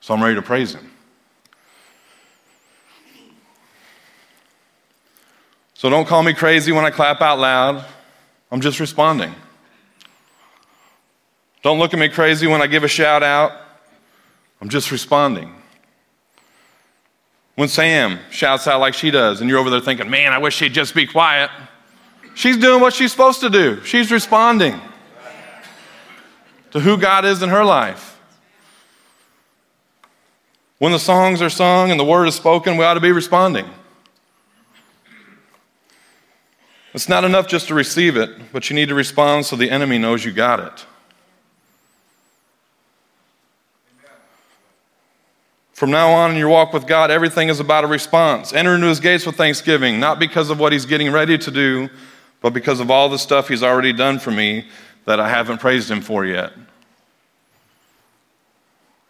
So 0.00 0.14
I'm 0.14 0.22
ready 0.22 0.34
to 0.34 0.42
praise 0.42 0.74
Him. 0.74 0.90
So 5.74 5.90
don't 5.90 6.06
call 6.06 6.22
me 6.22 6.32
crazy 6.34 6.72
when 6.72 6.84
I 6.84 6.90
clap 6.90 7.20
out 7.20 7.38
loud. 7.38 7.84
I'm 8.50 8.60
just 8.60 8.80
responding. 8.80 9.34
Don't 11.62 11.78
look 11.78 11.92
at 11.94 12.00
me 12.00 12.08
crazy 12.08 12.46
when 12.46 12.60
I 12.62 12.66
give 12.66 12.84
a 12.84 12.88
shout 12.88 13.22
out. 13.22 13.63
I'm 14.64 14.70
just 14.70 14.90
responding. 14.90 15.52
When 17.54 17.68
Sam 17.68 18.18
shouts 18.30 18.66
out 18.66 18.80
like 18.80 18.94
she 18.94 19.10
does, 19.10 19.42
and 19.42 19.50
you're 19.50 19.58
over 19.58 19.68
there 19.68 19.78
thinking, 19.78 20.08
man, 20.08 20.32
I 20.32 20.38
wish 20.38 20.56
she'd 20.56 20.72
just 20.72 20.94
be 20.94 21.06
quiet, 21.06 21.50
she's 22.34 22.56
doing 22.56 22.80
what 22.80 22.94
she's 22.94 23.12
supposed 23.12 23.40
to 23.40 23.50
do. 23.50 23.84
She's 23.84 24.10
responding 24.10 24.80
to 26.70 26.80
who 26.80 26.96
God 26.96 27.26
is 27.26 27.42
in 27.42 27.50
her 27.50 27.62
life. 27.62 28.18
When 30.78 30.92
the 30.92 30.98
songs 30.98 31.42
are 31.42 31.50
sung 31.50 31.90
and 31.90 32.00
the 32.00 32.04
word 32.04 32.24
is 32.24 32.34
spoken, 32.34 32.78
we 32.78 32.86
ought 32.86 32.94
to 32.94 33.00
be 33.00 33.12
responding. 33.12 33.68
It's 36.94 37.10
not 37.10 37.24
enough 37.24 37.48
just 37.48 37.68
to 37.68 37.74
receive 37.74 38.16
it, 38.16 38.30
but 38.50 38.70
you 38.70 38.76
need 38.76 38.88
to 38.88 38.94
respond 38.94 39.44
so 39.44 39.56
the 39.56 39.70
enemy 39.70 39.98
knows 39.98 40.24
you 40.24 40.32
got 40.32 40.58
it. 40.58 40.86
From 45.84 45.90
now 45.90 46.12
on 46.12 46.30
in 46.30 46.38
your 46.38 46.48
walk 46.48 46.72
with 46.72 46.86
God, 46.86 47.10
everything 47.10 47.50
is 47.50 47.60
about 47.60 47.84
a 47.84 47.86
response. 47.86 48.54
Enter 48.54 48.74
into 48.74 48.86
his 48.86 49.00
gates 49.00 49.26
with 49.26 49.36
thanksgiving, 49.36 50.00
not 50.00 50.18
because 50.18 50.48
of 50.48 50.58
what 50.58 50.72
he's 50.72 50.86
getting 50.86 51.12
ready 51.12 51.36
to 51.36 51.50
do, 51.50 51.90
but 52.40 52.54
because 52.54 52.80
of 52.80 52.90
all 52.90 53.10
the 53.10 53.18
stuff 53.18 53.48
he's 53.48 53.62
already 53.62 53.92
done 53.92 54.18
for 54.18 54.30
me 54.30 54.66
that 55.04 55.20
I 55.20 55.28
haven't 55.28 55.58
praised 55.58 55.90
him 55.90 56.00
for 56.00 56.24
yet. 56.24 56.54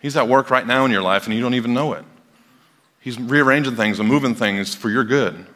He's 0.03 0.17
at 0.17 0.27
work 0.27 0.51
right 0.51 0.67
now 0.67 0.85
in 0.85 0.91
your 0.91 1.01
life 1.01 1.27
and 1.27 1.35
you 1.37 1.41
don't 1.41 1.55
even 1.55 1.75
know 1.75 1.93
it. 1.93 2.05
He's 2.99 3.21
rearranging 3.21 3.77
things 3.77 4.01
and 4.01 4.09
moving 4.09 4.35
things 4.35 4.75
for 4.75 4.91
your 4.91 5.05
good. 5.05 5.47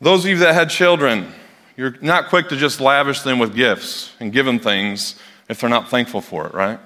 Those 0.00 0.24
of 0.24 0.30
you 0.30 0.38
that 0.38 0.54
had 0.54 0.70
children, 0.70 1.30
you're 1.76 1.94
not 2.00 2.30
quick 2.30 2.48
to 2.48 2.56
just 2.56 2.80
lavish 2.80 3.20
them 3.20 3.38
with 3.38 3.54
gifts 3.54 4.14
and 4.18 4.32
give 4.32 4.46
them 4.46 4.58
things 4.58 5.16
if 5.50 5.60
they're 5.60 5.68
not 5.68 5.90
thankful 5.90 6.22
for 6.22 6.46
it, 6.46 6.54
right? 6.54 6.80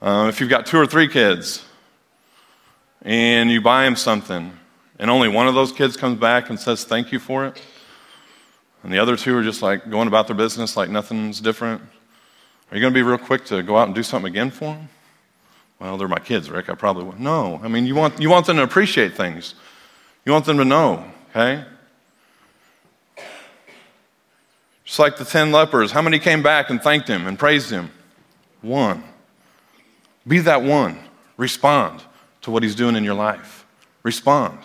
Uh, 0.00 0.26
if 0.28 0.40
you've 0.40 0.50
got 0.50 0.66
two 0.66 0.78
or 0.78 0.86
three 0.86 1.08
kids 1.08 1.64
and 3.02 3.50
you 3.50 3.60
buy 3.60 3.84
them 3.84 3.96
something 3.96 4.52
and 4.98 5.10
only 5.10 5.28
one 5.28 5.48
of 5.48 5.54
those 5.54 5.72
kids 5.72 5.96
comes 5.96 6.18
back 6.18 6.50
and 6.50 6.58
says 6.58 6.84
thank 6.84 7.12
you 7.12 7.18
for 7.18 7.46
it, 7.46 7.60
and 8.82 8.92
the 8.92 8.98
other 8.98 9.16
two 9.16 9.36
are 9.36 9.42
just 9.42 9.62
like 9.62 9.90
going 9.90 10.08
about 10.08 10.26
their 10.26 10.36
business 10.36 10.76
like 10.76 10.88
nothing's 10.88 11.40
different, 11.40 11.82
are 12.70 12.76
you 12.76 12.80
going 12.80 12.92
to 12.92 12.98
be 12.98 13.02
real 13.02 13.18
quick 13.18 13.44
to 13.46 13.62
go 13.62 13.76
out 13.76 13.86
and 13.86 13.94
do 13.94 14.02
something 14.02 14.30
again 14.30 14.50
for 14.50 14.74
them? 14.74 14.88
Well, 15.80 15.96
they're 15.96 16.08
my 16.08 16.18
kids, 16.18 16.50
Rick. 16.50 16.68
I 16.68 16.74
probably 16.74 17.04
would. 17.04 17.20
No. 17.20 17.60
I 17.62 17.68
mean, 17.68 17.86
you 17.86 17.94
want, 17.94 18.20
you 18.20 18.28
want 18.28 18.46
them 18.46 18.56
to 18.56 18.64
appreciate 18.64 19.14
things. 19.14 19.54
You 20.24 20.32
want 20.32 20.44
them 20.44 20.58
to 20.58 20.64
know 20.64 21.04
Okay? 21.30 21.64
Just 24.84 24.98
like 24.98 25.16
the 25.18 25.24
10 25.24 25.52
lepers, 25.52 25.92
how 25.92 26.02
many 26.02 26.18
came 26.18 26.42
back 26.42 26.70
and 26.70 26.82
thanked 26.82 27.08
him 27.08 27.26
and 27.26 27.38
praised 27.38 27.70
him? 27.70 27.90
One. 28.62 29.04
Be 30.28 30.40
that 30.40 30.62
one. 30.62 30.98
Respond 31.36 32.02
to 32.42 32.50
what 32.50 32.62
he's 32.62 32.74
doing 32.74 32.94
in 32.94 33.02
your 33.02 33.14
life. 33.14 33.66
Respond. 34.02 34.58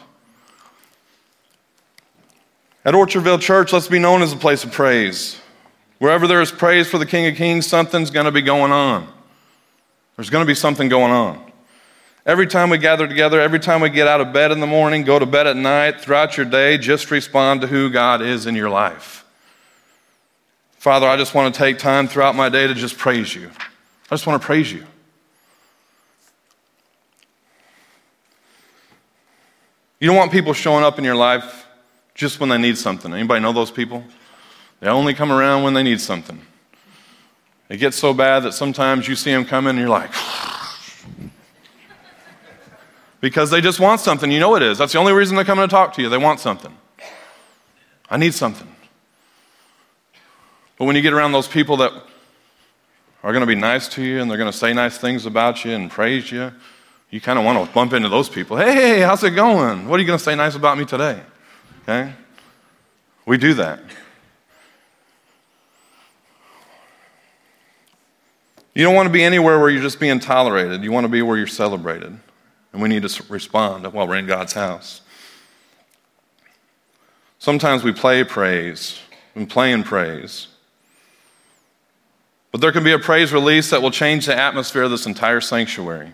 At 2.85 2.93
Orchardville 2.93 3.39
Church, 3.39 3.71
let's 3.71 3.87
be 3.87 3.99
known 3.99 4.21
as 4.21 4.33
a 4.33 4.37
place 4.37 4.65
of 4.65 4.73
praise. 4.73 5.39
Wherever 5.99 6.27
there 6.27 6.41
is 6.41 6.51
praise 6.51 6.89
for 6.89 6.97
the 6.97 7.05
King 7.05 7.27
of 7.27 7.35
Kings, 7.35 7.65
something's 7.65 8.11
going 8.11 8.25
to 8.25 8.31
be 8.31 8.41
going 8.41 8.73
on. 8.73 9.07
There's 10.17 10.29
going 10.29 10.45
to 10.45 10.47
be 10.47 10.55
something 10.55 10.89
going 10.89 11.11
on. 11.11 11.51
Every 12.25 12.47
time 12.47 12.69
we 12.69 12.77
gather 12.77 13.07
together, 13.07 13.39
every 13.39 13.59
time 13.59 13.81
we 13.81 13.89
get 13.89 14.07
out 14.07 14.21
of 14.21 14.33
bed 14.33 14.51
in 14.51 14.59
the 14.59 14.67
morning, 14.67 15.03
go 15.03 15.17
to 15.17 15.25
bed 15.25 15.47
at 15.47 15.55
night, 15.55 16.01
throughout 16.01 16.35
your 16.35 16.45
day, 16.45 16.77
just 16.77 17.09
respond 17.09 17.61
to 17.61 17.67
who 17.67 17.89
God 17.89 18.21
is 18.21 18.45
in 18.45 18.55
your 18.55 18.69
life. 18.69 19.25
Father, 20.77 21.07
I 21.07 21.15
just 21.15 21.33
want 21.33 21.53
to 21.53 21.57
take 21.57 21.79
time 21.79 22.07
throughout 22.07 22.35
my 22.35 22.49
day 22.49 22.67
to 22.67 22.73
just 22.73 22.97
praise 22.97 23.33
you. 23.33 23.49
I 24.09 24.15
just 24.15 24.27
want 24.27 24.41
to 24.41 24.45
praise 24.45 24.71
you. 24.71 24.85
You 30.03 30.07
don't 30.07 30.17
want 30.17 30.33
people 30.33 30.51
showing 30.51 30.83
up 30.83 30.99
in 30.99 31.05
your 31.05 31.15
life 31.15 31.65
just 32.13 32.41
when 32.41 32.49
they 32.49 32.57
need 32.57 32.77
something. 32.77 33.13
Anybody 33.13 33.39
know 33.39 33.53
those 33.53 33.71
people? 33.71 34.03
They 34.81 34.87
only 34.89 35.13
come 35.13 35.31
around 35.31 35.63
when 35.63 35.73
they 35.73 35.81
need 35.81 36.01
something. 36.01 36.41
It 37.69 37.77
gets 37.77 37.95
so 37.95 38.13
bad 38.13 38.41
that 38.41 38.51
sometimes 38.51 39.07
you 39.07 39.15
see 39.15 39.31
them 39.31 39.45
coming 39.45 39.69
and 39.69 39.79
you're 39.79 39.87
like, 39.87 40.11
because 43.21 43.49
they 43.49 43.61
just 43.61 43.79
want 43.79 44.01
something. 44.01 44.29
You 44.29 44.41
know 44.41 44.57
it 44.57 44.61
is. 44.61 44.77
That's 44.77 44.91
the 44.91 44.99
only 44.99 45.13
reason 45.13 45.37
they're 45.37 45.45
coming 45.45 45.63
to 45.63 45.71
talk 45.71 45.93
to 45.93 46.01
you. 46.01 46.09
They 46.09 46.17
want 46.17 46.41
something. 46.41 46.75
I 48.09 48.17
need 48.17 48.33
something. 48.33 48.67
But 50.77 50.83
when 50.83 50.97
you 50.97 51.01
get 51.01 51.13
around 51.13 51.31
those 51.31 51.47
people 51.47 51.77
that 51.77 51.93
are 53.23 53.31
going 53.31 53.39
to 53.39 53.47
be 53.47 53.55
nice 53.55 53.87
to 53.87 54.03
you 54.03 54.21
and 54.21 54.29
they're 54.29 54.37
going 54.37 54.51
to 54.51 54.57
say 54.57 54.73
nice 54.73 54.97
things 54.97 55.25
about 55.25 55.63
you 55.63 55.71
and 55.71 55.89
praise 55.89 56.29
you, 56.29 56.51
you 57.13 57.21
kind 57.21 57.37
of 57.37 57.45
want 57.45 57.63
to 57.63 57.71
bump 57.75 57.93
into 57.93 58.09
those 58.09 58.27
people. 58.27 58.57
Hey, 58.57 59.01
how's 59.01 59.23
it 59.23 59.35
going? 59.35 59.87
What 59.87 59.97
are 59.97 60.01
you 60.01 60.07
going 60.07 60.17
to 60.17 60.23
say 60.23 60.33
nice 60.33 60.55
about 60.55 60.79
me 60.79 60.85
today? 60.85 61.21
Okay? 61.83 62.11
We 63.27 63.37
do 63.37 63.53
that. 63.53 63.81
You 68.73 68.83
don't 68.83 68.95
want 68.95 69.05
to 69.05 69.13
be 69.13 69.23
anywhere 69.23 69.59
where 69.59 69.69
you're 69.69 69.83
just 69.83 69.99
being 69.99 70.19
tolerated. 70.19 70.83
You 70.83 70.91
want 70.91 71.03
to 71.03 71.07
be 71.07 71.21
where 71.21 71.37
you're 71.37 71.45
celebrated. 71.45 72.17
And 72.71 72.81
we 72.81 72.89
need 72.89 73.07
to 73.07 73.23
respond 73.29 73.85
while 73.93 74.07
we're 74.07 74.15
in 74.15 74.25
God's 74.25 74.53
house. 74.53 75.01
Sometimes 77.37 77.83
we 77.83 77.91
play 77.91 78.23
praise 78.23 78.97
and 79.35 79.47
play 79.47 79.71
in 79.71 79.83
praise. 79.83 80.47
But 82.51 82.59
there 82.59 82.71
can 82.71 82.83
be 82.83 82.93
a 82.93 82.97
praise 82.97 83.31
release 83.31 83.69
that 83.69 83.83
will 83.83 83.91
change 83.91 84.25
the 84.25 84.35
atmosphere 84.35 84.81
of 84.81 84.89
this 84.89 85.05
entire 85.05 85.41
sanctuary. 85.41 86.13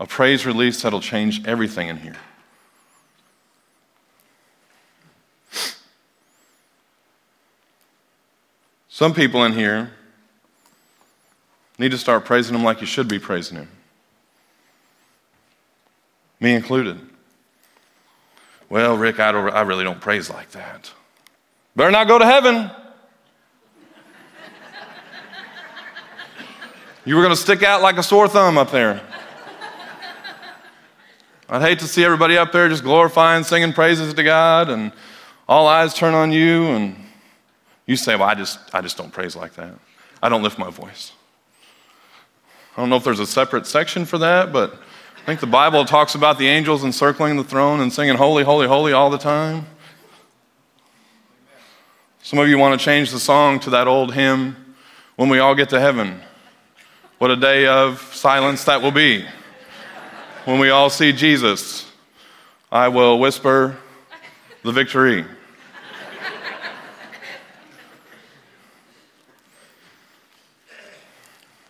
A 0.00 0.06
praise 0.06 0.44
release 0.44 0.82
that'll 0.82 1.00
change 1.00 1.46
everything 1.46 1.88
in 1.88 1.98
here. 1.98 2.16
Some 8.88 9.14
people 9.14 9.44
in 9.44 9.52
here 9.52 9.90
need 11.78 11.90
to 11.90 11.98
start 11.98 12.24
praising 12.24 12.54
Him 12.54 12.62
like 12.62 12.80
you 12.80 12.86
should 12.86 13.08
be 13.08 13.18
praising 13.18 13.58
Him 13.58 13.68
me 16.44 16.54
included. 16.54 17.00
Well, 18.68 18.96
Rick, 18.96 19.18
I, 19.18 19.30
I 19.30 19.62
really 19.62 19.82
don't 19.82 20.00
praise 20.00 20.28
like 20.28 20.50
that. 20.50 20.92
Better 21.74 21.90
not 21.90 22.06
go 22.06 22.18
to 22.18 22.24
heaven. 22.24 22.70
you 27.04 27.16
were 27.16 27.22
going 27.22 27.34
to 27.34 27.40
stick 27.40 27.62
out 27.62 27.82
like 27.82 27.96
a 27.96 28.02
sore 28.02 28.28
thumb 28.28 28.58
up 28.58 28.70
there. 28.70 29.00
I'd 31.48 31.62
hate 31.62 31.78
to 31.80 31.86
see 31.86 32.04
everybody 32.04 32.38
up 32.38 32.52
there 32.52 32.68
just 32.68 32.82
glorifying, 32.82 33.44
singing 33.44 33.72
praises 33.72 34.14
to 34.14 34.22
God, 34.22 34.70
and 34.70 34.92
all 35.48 35.66
eyes 35.66 35.92
turn 35.92 36.14
on 36.14 36.32
you, 36.32 36.66
and 36.68 36.96
you 37.86 37.96
say, 37.96 38.16
Well, 38.16 38.28
I 38.28 38.34
just, 38.34 38.58
I 38.72 38.80
just 38.80 38.96
don't 38.96 39.12
praise 39.12 39.36
like 39.36 39.54
that. 39.54 39.74
I 40.22 40.28
don't 40.28 40.42
lift 40.42 40.58
my 40.58 40.70
voice. 40.70 41.12
I 42.76 42.80
don't 42.80 42.88
know 42.88 42.96
if 42.96 43.04
there's 43.04 43.20
a 43.20 43.26
separate 43.26 43.66
section 43.66 44.04
for 44.04 44.18
that, 44.18 44.52
but 44.52 44.72
I 44.72 45.26
think 45.26 45.40
the 45.40 45.46
Bible 45.46 45.84
talks 45.84 46.14
about 46.14 46.38
the 46.38 46.48
angels 46.48 46.82
encircling 46.82 47.36
the 47.36 47.44
throne 47.44 47.80
and 47.80 47.92
singing 47.92 48.16
holy, 48.16 48.42
holy, 48.42 48.66
holy 48.66 48.92
all 48.92 49.10
the 49.10 49.18
time. 49.18 49.66
Some 52.22 52.38
of 52.38 52.48
you 52.48 52.56
want 52.56 52.78
to 52.78 52.82
change 52.82 53.10
the 53.10 53.20
song 53.20 53.60
to 53.60 53.70
that 53.70 53.86
old 53.86 54.14
hymn, 54.14 54.74
When 55.16 55.28
We 55.28 55.38
All 55.40 55.54
Get 55.54 55.68
to 55.70 55.80
Heaven. 55.80 56.20
What 57.18 57.30
a 57.30 57.36
day 57.36 57.66
of 57.66 58.00
silence 58.14 58.64
that 58.64 58.80
will 58.80 58.90
be. 58.90 59.26
When 60.44 60.58
we 60.58 60.68
all 60.68 60.90
see 60.90 61.10
Jesus, 61.10 61.90
I 62.70 62.88
will 62.88 63.18
whisper 63.18 63.78
the 64.62 64.72
victory. 64.72 65.24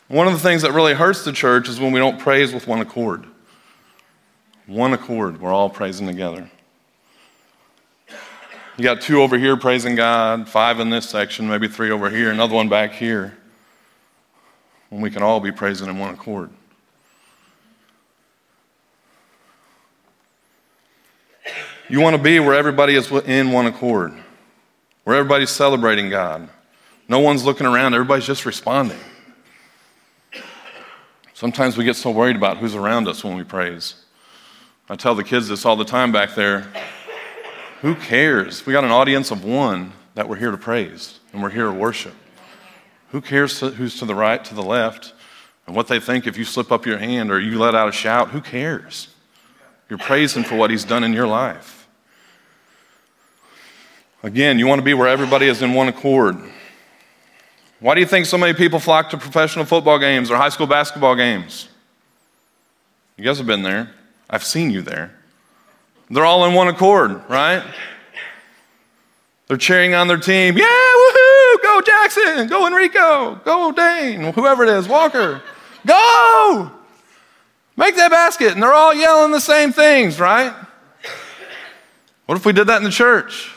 One 0.08 0.26
of 0.26 0.32
the 0.32 0.40
things 0.40 0.62
that 0.62 0.72
really 0.72 0.92
hurts 0.92 1.24
the 1.24 1.30
church 1.30 1.68
is 1.68 1.78
when 1.78 1.92
we 1.92 2.00
don't 2.00 2.18
praise 2.18 2.52
with 2.52 2.66
one 2.66 2.80
accord. 2.80 3.26
One 4.66 4.92
accord. 4.92 5.40
We're 5.40 5.52
all 5.52 5.70
praising 5.70 6.08
together. 6.08 6.50
You 8.76 8.82
got 8.82 9.00
two 9.00 9.22
over 9.22 9.38
here 9.38 9.56
praising 9.56 9.94
God, 9.94 10.48
five 10.48 10.80
in 10.80 10.90
this 10.90 11.08
section, 11.08 11.48
maybe 11.48 11.68
three 11.68 11.92
over 11.92 12.10
here, 12.10 12.32
another 12.32 12.56
one 12.56 12.68
back 12.68 12.90
here. 12.90 13.38
When 14.88 15.00
we 15.00 15.12
can 15.12 15.22
all 15.22 15.38
be 15.38 15.52
praising 15.52 15.88
in 15.88 15.96
one 15.96 16.14
accord. 16.14 16.50
You 21.88 22.00
want 22.00 22.16
to 22.16 22.22
be 22.22 22.40
where 22.40 22.54
everybody 22.54 22.94
is 22.94 23.10
in 23.10 23.52
one 23.52 23.66
accord, 23.66 24.14
where 25.04 25.16
everybody's 25.16 25.50
celebrating 25.50 26.08
God. 26.08 26.48
No 27.08 27.20
one's 27.20 27.44
looking 27.44 27.66
around, 27.66 27.92
everybody's 27.92 28.26
just 28.26 28.46
responding. 28.46 28.98
Sometimes 31.34 31.76
we 31.76 31.84
get 31.84 31.96
so 31.96 32.10
worried 32.10 32.36
about 32.36 32.56
who's 32.56 32.74
around 32.74 33.06
us 33.06 33.22
when 33.22 33.36
we 33.36 33.44
praise. 33.44 33.96
I 34.88 34.96
tell 34.96 35.14
the 35.14 35.24
kids 35.24 35.48
this 35.48 35.66
all 35.66 35.76
the 35.76 35.84
time 35.84 36.10
back 36.10 36.34
there. 36.34 36.66
Who 37.82 37.94
cares? 37.94 38.64
We 38.64 38.72
got 38.72 38.84
an 38.84 38.90
audience 38.90 39.30
of 39.30 39.44
one 39.44 39.92
that 40.14 40.26
we're 40.26 40.36
here 40.36 40.50
to 40.50 40.56
praise 40.56 41.20
and 41.32 41.42
we're 41.42 41.50
here 41.50 41.66
to 41.66 41.72
worship. 41.72 42.14
Who 43.10 43.20
cares 43.20 43.60
who's 43.60 43.98
to 43.98 44.06
the 44.06 44.14
right, 44.14 44.42
to 44.44 44.54
the 44.54 44.62
left, 44.62 45.12
and 45.66 45.76
what 45.76 45.88
they 45.88 46.00
think 46.00 46.26
if 46.26 46.38
you 46.38 46.44
slip 46.44 46.72
up 46.72 46.86
your 46.86 46.98
hand 46.98 47.30
or 47.30 47.38
you 47.38 47.58
let 47.58 47.74
out 47.74 47.88
a 47.88 47.92
shout? 47.92 48.30
Who 48.30 48.40
cares? 48.40 49.13
You're 49.88 49.98
praising 49.98 50.44
for 50.44 50.56
what 50.56 50.70
he's 50.70 50.84
done 50.84 51.04
in 51.04 51.12
your 51.12 51.26
life. 51.26 51.86
Again, 54.22 54.58
you 54.58 54.66
want 54.66 54.78
to 54.78 54.84
be 54.84 54.94
where 54.94 55.08
everybody 55.08 55.46
is 55.46 55.60
in 55.60 55.74
one 55.74 55.88
accord. 55.88 56.36
Why 57.80 57.94
do 57.94 58.00
you 58.00 58.06
think 58.06 58.24
so 58.24 58.38
many 58.38 58.54
people 58.54 58.78
flock 58.78 59.10
to 59.10 59.18
professional 59.18 59.66
football 59.66 59.98
games 59.98 60.30
or 60.30 60.36
high 60.36 60.48
school 60.48 60.66
basketball 60.66 61.14
games? 61.14 61.68
You 63.18 63.24
guys 63.24 63.36
have 63.36 63.46
been 63.46 63.62
there. 63.62 63.90
I've 64.30 64.42
seen 64.42 64.70
you 64.70 64.80
there. 64.80 65.14
They're 66.08 66.24
all 66.24 66.46
in 66.46 66.54
one 66.54 66.68
accord, 66.68 67.22
right? 67.28 67.62
They're 69.48 69.58
cheering 69.58 69.94
on 69.94 70.08
their 70.08 70.16
team. 70.16 70.56
Yeah, 70.56 70.64
woohoo! 70.64 71.62
Go 71.62 71.80
Jackson! 71.82 72.48
Go 72.48 72.66
Enrico! 72.66 73.34
Go 73.44 73.72
Dane! 73.72 74.32
Whoever 74.32 74.64
it 74.64 74.70
is, 74.70 74.88
Walker! 74.88 75.42
Go! 75.86 76.70
Make 77.76 77.96
that 77.96 78.10
basket. 78.10 78.52
And 78.52 78.62
they're 78.62 78.72
all 78.72 78.94
yelling 78.94 79.32
the 79.32 79.40
same 79.40 79.72
things, 79.72 80.20
right? 80.20 80.54
What 82.26 82.36
if 82.36 82.46
we 82.46 82.52
did 82.52 82.68
that 82.68 82.78
in 82.78 82.84
the 82.84 82.90
church? 82.90 83.50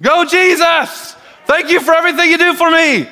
Go, 0.00 0.24
Jesus! 0.24 1.16
Thank 1.46 1.70
you 1.70 1.80
for 1.80 1.94
everything 1.94 2.30
you 2.30 2.38
do 2.38 2.54
for 2.54 2.70
me. 2.70 3.08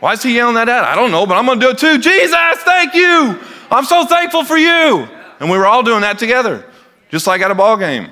Why 0.00 0.12
is 0.12 0.22
he 0.22 0.34
yelling 0.34 0.54
that 0.54 0.68
at? 0.68 0.84
I 0.84 0.94
don't 0.94 1.10
know, 1.10 1.26
but 1.26 1.36
I'm 1.36 1.46
going 1.46 1.60
to 1.60 1.66
do 1.66 1.70
it 1.70 1.78
too. 1.78 1.98
Jesus, 1.98 2.36
thank 2.62 2.94
you. 2.94 3.38
I'm 3.70 3.84
so 3.84 4.04
thankful 4.06 4.44
for 4.44 4.56
you. 4.56 5.08
And 5.40 5.50
we 5.50 5.58
were 5.58 5.66
all 5.66 5.82
doing 5.82 6.02
that 6.02 6.18
together, 6.18 6.64
just 7.10 7.26
like 7.26 7.40
at 7.40 7.50
a 7.50 7.54
ball 7.54 7.76
game. 7.76 8.10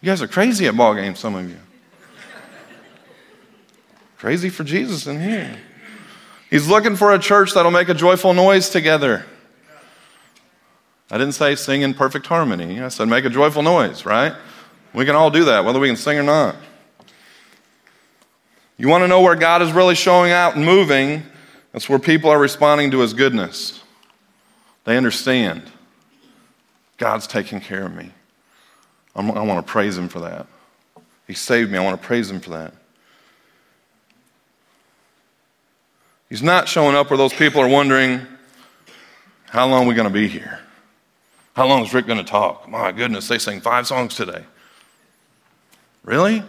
You 0.00 0.06
guys 0.06 0.20
are 0.20 0.28
crazy 0.28 0.66
at 0.66 0.76
ball 0.76 0.94
games, 0.94 1.20
some 1.20 1.34
of 1.34 1.48
you. 1.48 1.56
crazy 4.18 4.50
for 4.50 4.64
Jesus 4.64 5.06
in 5.06 5.20
here. 5.20 5.56
He's 6.52 6.68
looking 6.68 6.96
for 6.96 7.14
a 7.14 7.18
church 7.18 7.54
that'll 7.54 7.70
make 7.70 7.88
a 7.88 7.94
joyful 7.94 8.34
noise 8.34 8.68
together. 8.68 9.24
I 11.10 11.16
didn't 11.16 11.32
say 11.32 11.54
sing 11.54 11.80
in 11.80 11.94
perfect 11.94 12.26
harmony. 12.26 12.78
I 12.78 12.88
said 12.88 13.08
make 13.08 13.24
a 13.24 13.30
joyful 13.30 13.62
noise, 13.62 14.04
right? 14.04 14.34
We 14.92 15.06
can 15.06 15.14
all 15.14 15.30
do 15.30 15.44
that, 15.44 15.64
whether 15.64 15.80
we 15.80 15.88
can 15.88 15.96
sing 15.96 16.18
or 16.18 16.22
not. 16.22 16.56
You 18.76 18.86
want 18.86 19.02
to 19.02 19.08
know 19.08 19.22
where 19.22 19.34
God 19.34 19.62
is 19.62 19.72
really 19.72 19.94
showing 19.94 20.30
out 20.30 20.54
and 20.54 20.62
moving? 20.62 21.22
That's 21.72 21.88
where 21.88 21.98
people 21.98 22.28
are 22.28 22.38
responding 22.38 22.90
to 22.90 22.98
his 22.98 23.14
goodness. 23.14 23.82
They 24.84 24.98
understand 24.98 25.62
God's 26.98 27.26
taking 27.26 27.60
care 27.60 27.86
of 27.86 27.96
me. 27.96 28.10
I'm, 29.16 29.30
i 29.30 29.40
want 29.40 29.66
to 29.66 29.72
praise 29.72 29.96
him 29.96 30.10
for 30.10 30.20
that. 30.20 30.46
He 31.26 31.32
saved 31.32 31.70
me. 31.70 31.78
I 31.78 31.82
want 31.82 31.98
to 31.98 32.06
praise 32.06 32.30
him 32.30 32.40
for 32.40 32.50
that. 32.50 32.74
He's 36.32 36.42
not 36.42 36.66
showing 36.66 36.96
up 36.96 37.10
where 37.10 37.18
those 37.18 37.34
people 37.34 37.60
are 37.60 37.68
wondering, 37.68 38.26
how 39.50 39.66
long 39.68 39.84
are 39.84 39.86
we 39.86 39.94
going 39.94 40.08
to 40.08 40.14
be 40.14 40.28
here? 40.28 40.60
How 41.54 41.66
long 41.66 41.84
is 41.84 41.92
Rick 41.92 42.06
going 42.06 42.24
to 42.24 42.24
talk? 42.24 42.66
My 42.66 42.90
goodness, 42.90 43.28
they 43.28 43.36
sang 43.36 43.60
five 43.60 43.86
songs 43.86 44.14
today. 44.14 44.42
Really? 46.04 46.42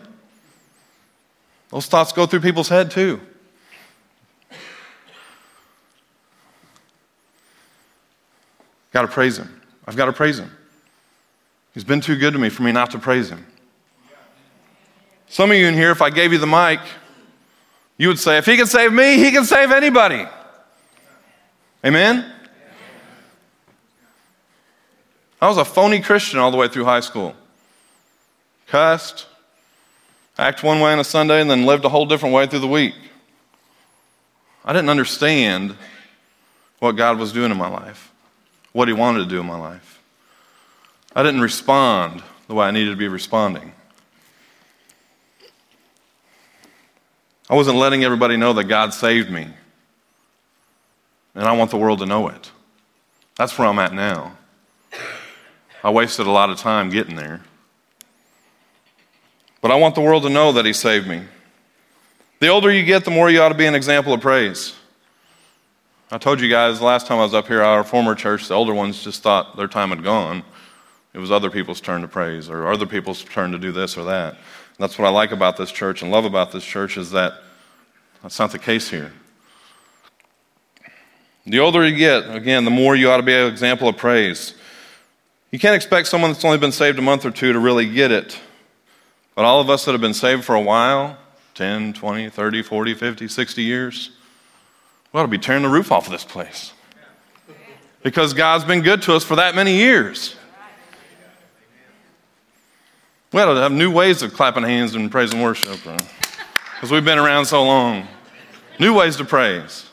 Those 1.69 1.87
thoughts 1.87 2.13
go 2.13 2.25
through 2.25 2.39
people's 2.39 2.69
head 2.69 2.91
too. 2.91 3.19
Got 8.93 9.01
to 9.01 9.09
praise 9.09 9.37
Him. 9.37 9.61
I've 9.85 9.97
got 9.97 10.05
to 10.05 10.13
praise 10.13 10.39
Him. 10.39 10.49
He's 11.73 11.83
been 11.83 11.99
too 11.99 12.15
good 12.15 12.31
to 12.31 12.39
me 12.39 12.47
for 12.47 12.63
me 12.63 12.71
not 12.71 12.89
to 12.91 12.99
praise 12.99 13.29
Him. 13.29 13.45
Some 15.27 15.51
of 15.51 15.57
you 15.57 15.67
in 15.67 15.73
here, 15.73 15.91
if 15.91 16.01
I 16.01 16.09
gave 16.09 16.31
you 16.31 16.39
the 16.39 16.47
mic, 16.47 16.79
you 17.97 18.07
would 18.07 18.19
say, 18.19 18.37
if 18.37 18.45
He 18.45 18.57
can 18.57 18.67
save 18.67 18.91
me, 18.91 19.17
He 19.17 19.31
can 19.31 19.45
save 19.45 19.71
anybody. 19.71 20.25
Amen? 21.85 22.31
I 25.41 25.47
was 25.47 25.57
a 25.57 25.65
phony 25.65 25.99
Christian 25.99 26.39
all 26.39 26.51
the 26.51 26.57
way 26.57 26.69
through 26.69 26.85
high 26.85 27.01
school. 27.01 27.35
Cussed, 28.67 29.27
act 30.37 30.63
one 30.63 30.79
way 30.79 30.93
on 30.93 30.99
a 30.99 31.03
Sunday, 31.03 31.41
and 31.41 31.49
then 31.49 31.65
lived 31.65 31.83
a 31.83 31.89
whole 31.89 32.05
different 32.05 32.33
way 32.33 32.47
through 32.47 32.59
the 32.59 32.67
week. 32.67 32.95
I 34.63 34.71
didn't 34.71 34.89
understand 34.89 35.75
what 36.79 36.93
God 36.93 37.17
was 37.19 37.33
doing 37.33 37.51
in 37.51 37.57
my 37.57 37.67
life, 37.67 38.11
what 38.71 38.87
He 38.87 38.93
wanted 38.93 39.19
to 39.19 39.25
do 39.25 39.39
in 39.39 39.45
my 39.45 39.57
life. 39.57 40.01
I 41.15 41.23
didn't 41.23 41.41
respond 41.41 42.23
the 42.47 42.55
way 42.55 42.67
I 42.67 42.71
needed 42.71 42.91
to 42.91 42.97
be 42.97 43.07
responding. 43.07 43.73
I 47.53 47.55
wasn't 47.55 47.77
letting 47.77 48.03
everybody 48.03 48.35
know 48.35 48.53
that 48.53 48.63
God 48.63 48.95
saved 48.95 49.29
me. 49.29 49.47
And 51.35 51.43
I 51.45 51.51
want 51.51 51.69
the 51.69 51.77
world 51.77 51.99
to 51.99 52.05
know 52.07 52.27
it. 52.29 52.49
That's 53.35 53.55
where 53.59 53.67
I'm 53.67 53.77
at 53.77 53.93
now. 53.93 54.35
I 55.83 55.91
wasted 55.91 56.25
a 56.25 56.31
lot 56.31 56.49
of 56.49 56.57
time 56.57 56.89
getting 56.89 57.15
there. 57.15 57.41
But 59.61 59.69
I 59.69 59.75
want 59.75 59.93
the 59.93 60.01
world 60.01 60.23
to 60.23 60.29
know 60.29 60.51
that 60.53 60.65
He 60.65 60.73
saved 60.73 61.07
me. 61.07 61.25
The 62.39 62.47
older 62.47 62.71
you 62.71 62.83
get, 62.83 63.05
the 63.05 63.11
more 63.11 63.29
you 63.29 63.39
ought 63.39 63.49
to 63.49 63.55
be 63.55 63.67
an 63.67 63.75
example 63.75 64.13
of 64.13 64.21
praise. 64.21 64.73
I 66.09 66.17
told 66.17 66.41
you 66.41 66.49
guys 66.49 66.81
last 66.81 67.05
time 67.05 67.19
I 67.19 67.23
was 67.23 67.35
up 67.35 67.45
here, 67.45 67.61
our 67.61 67.83
former 67.83 68.15
church, 68.15 68.47
the 68.47 68.55
older 68.55 68.73
ones 68.73 69.03
just 69.03 69.21
thought 69.21 69.55
their 69.57 69.67
time 69.67 69.89
had 69.89 70.03
gone. 70.03 70.41
It 71.13 71.19
was 71.19 71.31
other 71.31 71.49
people's 71.49 71.79
turn 71.79 72.01
to 72.01 72.07
praise 72.07 72.49
or 72.49 72.71
other 72.71 72.85
people's 72.85 73.23
turn 73.23 73.51
to 73.51 73.59
do 73.59 73.71
this 73.71 73.97
or 73.97 74.05
that. 74.05 74.33
And 74.33 74.77
that's 74.79 74.97
what 74.97 75.07
I 75.07 75.11
like 75.11 75.31
about 75.31 75.57
this 75.57 75.71
church 75.71 76.01
and 76.01 76.11
love 76.11 76.25
about 76.25 76.51
this 76.51 76.63
church 76.63 76.97
is 76.97 77.11
that 77.11 77.33
that's 78.21 78.39
not 78.39 78.51
the 78.51 78.59
case 78.59 78.89
here. 78.89 79.11
The 81.45 81.59
older 81.59 81.85
you 81.85 81.95
get, 81.95 82.33
again, 82.33 82.65
the 82.65 82.71
more 82.71 82.95
you 82.95 83.09
ought 83.11 83.17
to 83.17 83.23
be 83.23 83.33
an 83.33 83.47
example 83.47 83.87
of 83.87 83.97
praise. 83.97 84.55
You 85.51 85.59
can't 85.59 85.75
expect 85.75 86.07
someone 86.07 86.31
that's 86.31 86.45
only 86.45 86.57
been 86.57 86.71
saved 86.71 86.97
a 86.97 87.01
month 87.01 87.25
or 87.25 87.31
two 87.31 87.53
to 87.53 87.59
really 87.59 87.87
get 87.87 88.11
it. 88.11 88.39
But 89.35 89.45
all 89.45 89.59
of 89.59 89.69
us 89.69 89.85
that 89.85 89.91
have 89.91 90.01
been 90.01 90.13
saved 90.13 90.45
for 90.45 90.55
a 90.55 90.61
while 90.61 91.17
10, 91.55 91.93
20, 91.93 92.29
30, 92.29 92.63
40, 92.63 92.93
50, 92.95 93.27
60 93.27 93.61
years 93.61 94.11
we 95.13 95.19
ought 95.19 95.23
to 95.23 95.29
be 95.29 95.37
tearing 95.37 95.61
the 95.61 95.69
roof 95.69 95.91
off 95.91 96.07
of 96.07 96.11
this 96.11 96.25
place. 96.25 96.73
Because 98.01 98.33
God's 98.33 98.65
been 98.65 98.81
good 98.81 99.03
to 99.03 99.13
us 99.13 99.23
for 99.23 99.35
that 99.35 99.55
many 99.55 99.75
years. 99.77 100.35
We 103.33 103.41
ought 103.41 103.51
to 103.55 103.61
have 103.61 103.71
new 103.71 103.89
ways 103.89 104.21
of 104.21 104.31
clapping 104.31 104.61
hands 104.61 104.93
and 104.93 105.09
praise 105.09 105.33
and 105.33 105.41
worship 105.41 105.79
because 105.83 106.91
we've 106.91 107.03
been 107.03 107.17
around 107.17 107.45
so 107.45 107.63
long. 107.63 108.07
New 108.79 108.95
ways 108.95 109.15
to 109.15 109.25
praise. 109.25 109.89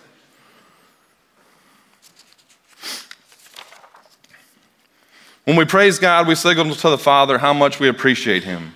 When 5.44 5.56
we 5.56 5.64
praise 5.64 5.99
God, 5.99 6.28
we 6.28 6.35
signal 6.35 6.75
to 6.75 6.90
the 6.90 6.99
Father 6.99 7.38
how 7.38 7.54
much 7.54 7.80
we 7.80 7.88
appreciate 7.88 8.44
Him. 8.44 8.75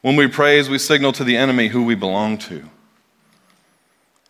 When 0.00 0.16
we 0.16 0.26
praise, 0.26 0.68
we 0.68 0.78
signal 0.78 1.12
to 1.12 1.22
the 1.22 1.36
enemy 1.36 1.68
who 1.68 1.84
we 1.84 1.94
belong 1.94 2.38
to. 2.38 2.64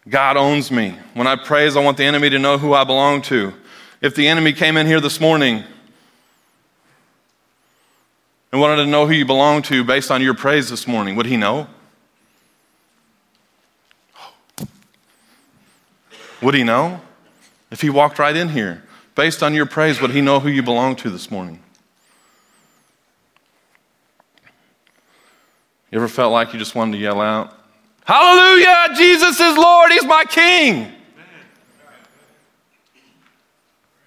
God 0.06 0.36
owns 0.36 0.70
me. 0.70 0.98
When 1.14 1.26
I 1.26 1.36
praise, 1.36 1.76
I 1.76 1.80
want 1.82 1.96
the 1.96 2.04
enemy 2.04 2.28
to 2.28 2.38
know 2.38 2.58
who 2.58 2.74
I 2.74 2.84
belong 2.84 3.22
to. 3.22 3.54
If 4.02 4.14
the 4.14 4.28
enemy 4.28 4.52
came 4.52 4.76
in 4.76 4.86
here 4.86 5.00
this 5.00 5.18
morning 5.18 5.64
and 8.52 8.60
wanted 8.60 8.76
to 8.76 8.86
know 8.86 9.06
who 9.06 9.14
you 9.14 9.24
belong 9.24 9.62
to 9.62 9.82
based 9.82 10.10
on 10.10 10.20
your 10.20 10.34
praise 10.34 10.68
this 10.68 10.86
morning, 10.86 11.16
would 11.16 11.26
he 11.26 11.38
know? 11.38 11.66
Would 16.42 16.54
he 16.54 16.62
know? 16.62 17.00
If 17.70 17.80
he 17.80 17.88
walked 17.88 18.18
right 18.18 18.36
in 18.36 18.50
here, 18.50 18.84
based 19.14 19.42
on 19.42 19.54
your 19.54 19.64
praise, 19.64 20.00
would 20.02 20.10
he 20.10 20.20
know 20.20 20.38
who 20.38 20.50
you 20.50 20.62
belong 20.62 20.96
to 20.96 21.08
this 21.08 21.30
morning? 21.30 21.60
You 25.90 25.98
ever 25.98 26.08
felt 26.08 26.32
like 26.32 26.52
you 26.52 26.58
just 26.58 26.74
wanted 26.74 26.92
to 26.92 26.98
yell 26.98 27.20
out, 27.20 27.58
Hallelujah! 28.04 28.88
Jesus 28.96 29.38
is 29.38 29.56
Lord, 29.56 29.92
He's 29.92 30.04
my 30.04 30.24
King! 30.24 30.92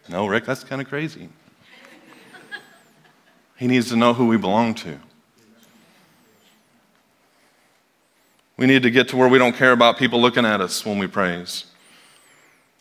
No, 0.10 0.28
Rick, 0.28 0.46
that's 0.46 0.64
kind 0.64 0.82
of 0.82 0.88
crazy. 0.88 1.30
He 3.58 3.68
needs 3.68 3.90
to 3.90 3.96
know 3.96 4.14
who 4.14 4.28
we 4.28 4.38
belong 4.38 4.76
to. 4.76 5.00
We 8.58 8.66
need 8.66 8.84
to 8.84 8.92
get 8.92 9.10
to 9.10 9.18
where 9.18 9.28
we 9.28 9.38
don't 9.38 9.56
care 9.56 9.72
about 9.72 9.98
people 9.98 10.22
looking 10.22 10.46
at 10.46 10.62
us 10.62 10.86
when 10.86 10.98
we 10.98 11.08
praise. 11.08 11.66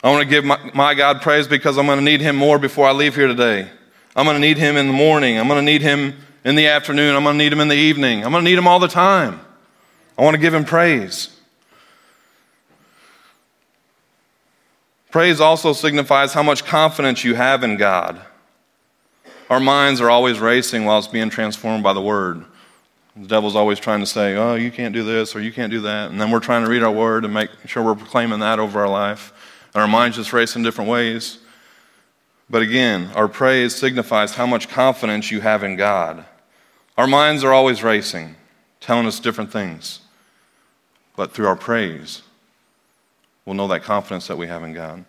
I 0.02 0.10
want 0.10 0.22
to 0.22 0.28
give 0.28 0.44
my, 0.44 0.58
my 0.74 0.94
God 0.94 1.22
praise 1.22 1.48
because 1.48 1.78
I'm 1.78 1.86
going 1.86 1.98
to 1.98 2.04
need 2.04 2.20
Him 2.20 2.36
more 2.36 2.58
before 2.58 2.86
I 2.86 2.92
leave 2.92 3.14
here 3.16 3.26
today. 3.26 3.68
I'm 4.14 4.24
going 4.24 4.36
to 4.36 4.40
need 4.40 4.58
Him 4.58 4.76
in 4.76 4.86
the 4.86 4.92
morning. 4.92 5.38
I'm 5.38 5.48
going 5.48 5.64
to 5.64 5.72
need 5.72 5.82
Him 5.82 6.14
in 6.44 6.56
the 6.56 6.66
afternoon. 6.66 7.16
I'm 7.16 7.24
going 7.24 7.34
to 7.34 7.42
need 7.42 7.52
him 7.52 7.60
in 7.60 7.68
the 7.68 7.74
evening. 7.74 8.24
I'm 8.24 8.30
going 8.30 8.44
to 8.44 8.50
need 8.50 8.58
him 8.58 8.68
all 8.68 8.78
the 8.78 8.88
time. 8.88 9.40
I 10.16 10.22
want 10.22 10.34
to 10.34 10.40
give 10.40 10.54
him 10.54 10.64
praise. 10.64 11.30
Praise 15.10 15.40
also 15.40 15.72
signifies 15.72 16.34
how 16.34 16.42
much 16.42 16.64
confidence 16.64 17.24
you 17.24 17.34
have 17.34 17.64
in 17.64 17.76
God. 17.76 18.20
Our 19.50 19.60
minds 19.60 20.00
are 20.00 20.10
always 20.10 20.38
racing 20.40 20.84
while 20.84 20.98
it's 20.98 21.08
being 21.08 21.28
transformed 21.28 21.82
by 21.82 21.92
the 21.92 22.00
Word. 22.00 22.44
The 23.16 23.28
devil's 23.28 23.54
always 23.54 23.78
trying 23.78 24.00
to 24.00 24.06
say, 24.06 24.34
oh, 24.36 24.54
you 24.54 24.70
can't 24.70 24.94
do 24.94 25.04
this 25.04 25.36
or 25.36 25.40
you 25.40 25.52
can't 25.52 25.70
do 25.70 25.80
that. 25.82 26.10
And 26.10 26.20
then 26.20 26.30
we're 26.30 26.40
trying 26.40 26.64
to 26.64 26.70
read 26.70 26.82
our 26.82 26.90
Word 26.90 27.24
and 27.24 27.32
make 27.34 27.50
sure 27.66 27.82
we're 27.82 27.94
proclaiming 27.94 28.40
that 28.40 28.58
over 28.58 28.80
our 28.80 28.88
life. 28.88 29.32
And 29.74 29.82
our 29.82 29.88
minds 29.88 30.16
just 30.16 30.32
race 30.32 30.56
in 30.56 30.62
different 30.62 30.90
ways. 30.90 31.38
But 32.48 32.62
again, 32.62 33.10
our 33.14 33.28
praise 33.28 33.74
signifies 33.74 34.34
how 34.34 34.46
much 34.46 34.68
confidence 34.68 35.30
you 35.30 35.40
have 35.40 35.62
in 35.62 35.76
God. 35.76 36.24
Our 36.96 37.06
minds 37.06 37.44
are 37.44 37.52
always 37.52 37.82
racing, 37.82 38.36
telling 38.80 39.06
us 39.06 39.20
different 39.20 39.52
things. 39.52 40.00
But 41.16 41.32
through 41.32 41.46
our 41.46 41.56
praise, 41.56 42.22
we'll 43.44 43.54
know 43.54 43.68
that 43.68 43.82
confidence 43.82 44.26
that 44.26 44.38
we 44.38 44.46
have 44.46 44.62
in 44.62 44.72
God. 44.72 45.04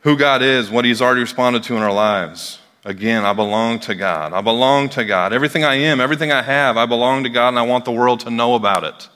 Who 0.00 0.16
God 0.16 0.42
is, 0.42 0.70
what 0.70 0.84
He's 0.84 1.02
already 1.02 1.20
responded 1.20 1.62
to 1.64 1.76
in 1.76 1.82
our 1.82 1.92
lives. 1.92 2.58
Again, 2.86 3.24
I 3.24 3.32
belong 3.32 3.80
to 3.80 3.96
God. 3.96 4.32
I 4.32 4.40
belong 4.40 4.88
to 4.90 5.04
God. 5.04 5.32
Everything 5.32 5.64
I 5.64 5.74
am, 5.74 6.00
everything 6.00 6.30
I 6.30 6.40
have, 6.40 6.76
I 6.76 6.86
belong 6.86 7.24
to 7.24 7.28
God 7.28 7.48
and 7.48 7.58
I 7.58 7.62
want 7.62 7.84
the 7.84 7.90
world 7.90 8.20
to 8.20 8.30
know 8.30 8.54
about 8.54 8.84
it. 8.84 9.08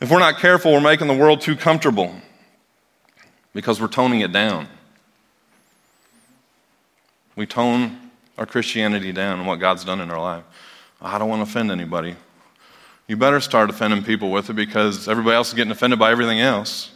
If 0.00 0.10
we're 0.10 0.18
not 0.18 0.38
careful, 0.38 0.72
we're 0.72 0.80
making 0.80 1.08
the 1.08 1.14
world 1.14 1.42
too 1.42 1.56
comfortable 1.56 2.14
because 3.52 3.82
we're 3.82 3.88
toning 3.88 4.20
it 4.20 4.32
down. 4.32 4.66
We 7.36 7.44
tone 7.44 8.10
our 8.38 8.46
Christianity 8.46 9.12
down 9.12 9.40
and 9.40 9.46
what 9.46 9.60
God's 9.60 9.84
done 9.84 10.00
in 10.00 10.10
our 10.10 10.20
life. 10.20 10.44
I 11.02 11.18
don't 11.18 11.28
want 11.28 11.44
to 11.44 11.50
offend 11.50 11.70
anybody. 11.70 12.16
You 13.08 13.18
better 13.18 13.40
start 13.40 13.68
offending 13.68 14.04
people 14.04 14.30
with 14.30 14.48
it 14.48 14.54
because 14.54 15.06
everybody 15.06 15.36
else 15.36 15.48
is 15.48 15.54
getting 15.54 15.70
offended 15.70 15.98
by 15.98 16.12
everything 16.12 16.40
else. 16.40 16.92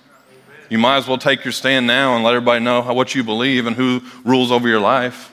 You 0.68 0.79
might 0.79 0.96
as 0.96 1.07
well 1.07 1.18
take 1.18 1.44
your 1.44 1.53
stand 1.53 1.87
now 1.87 2.14
and 2.14 2.24
let 2.24 2.35
everybody 2.35 2.64
know 2.64 2.83
how, 2.83 2.94
what 2.94 3.14
you 3.14 3.22
believe 3.22 3.66
and 3.66 3.77
who 3.77 4.03
rules 4.24 4.50
over 4.50 4.68
your 4.68 4.81
life. 4.81 5.33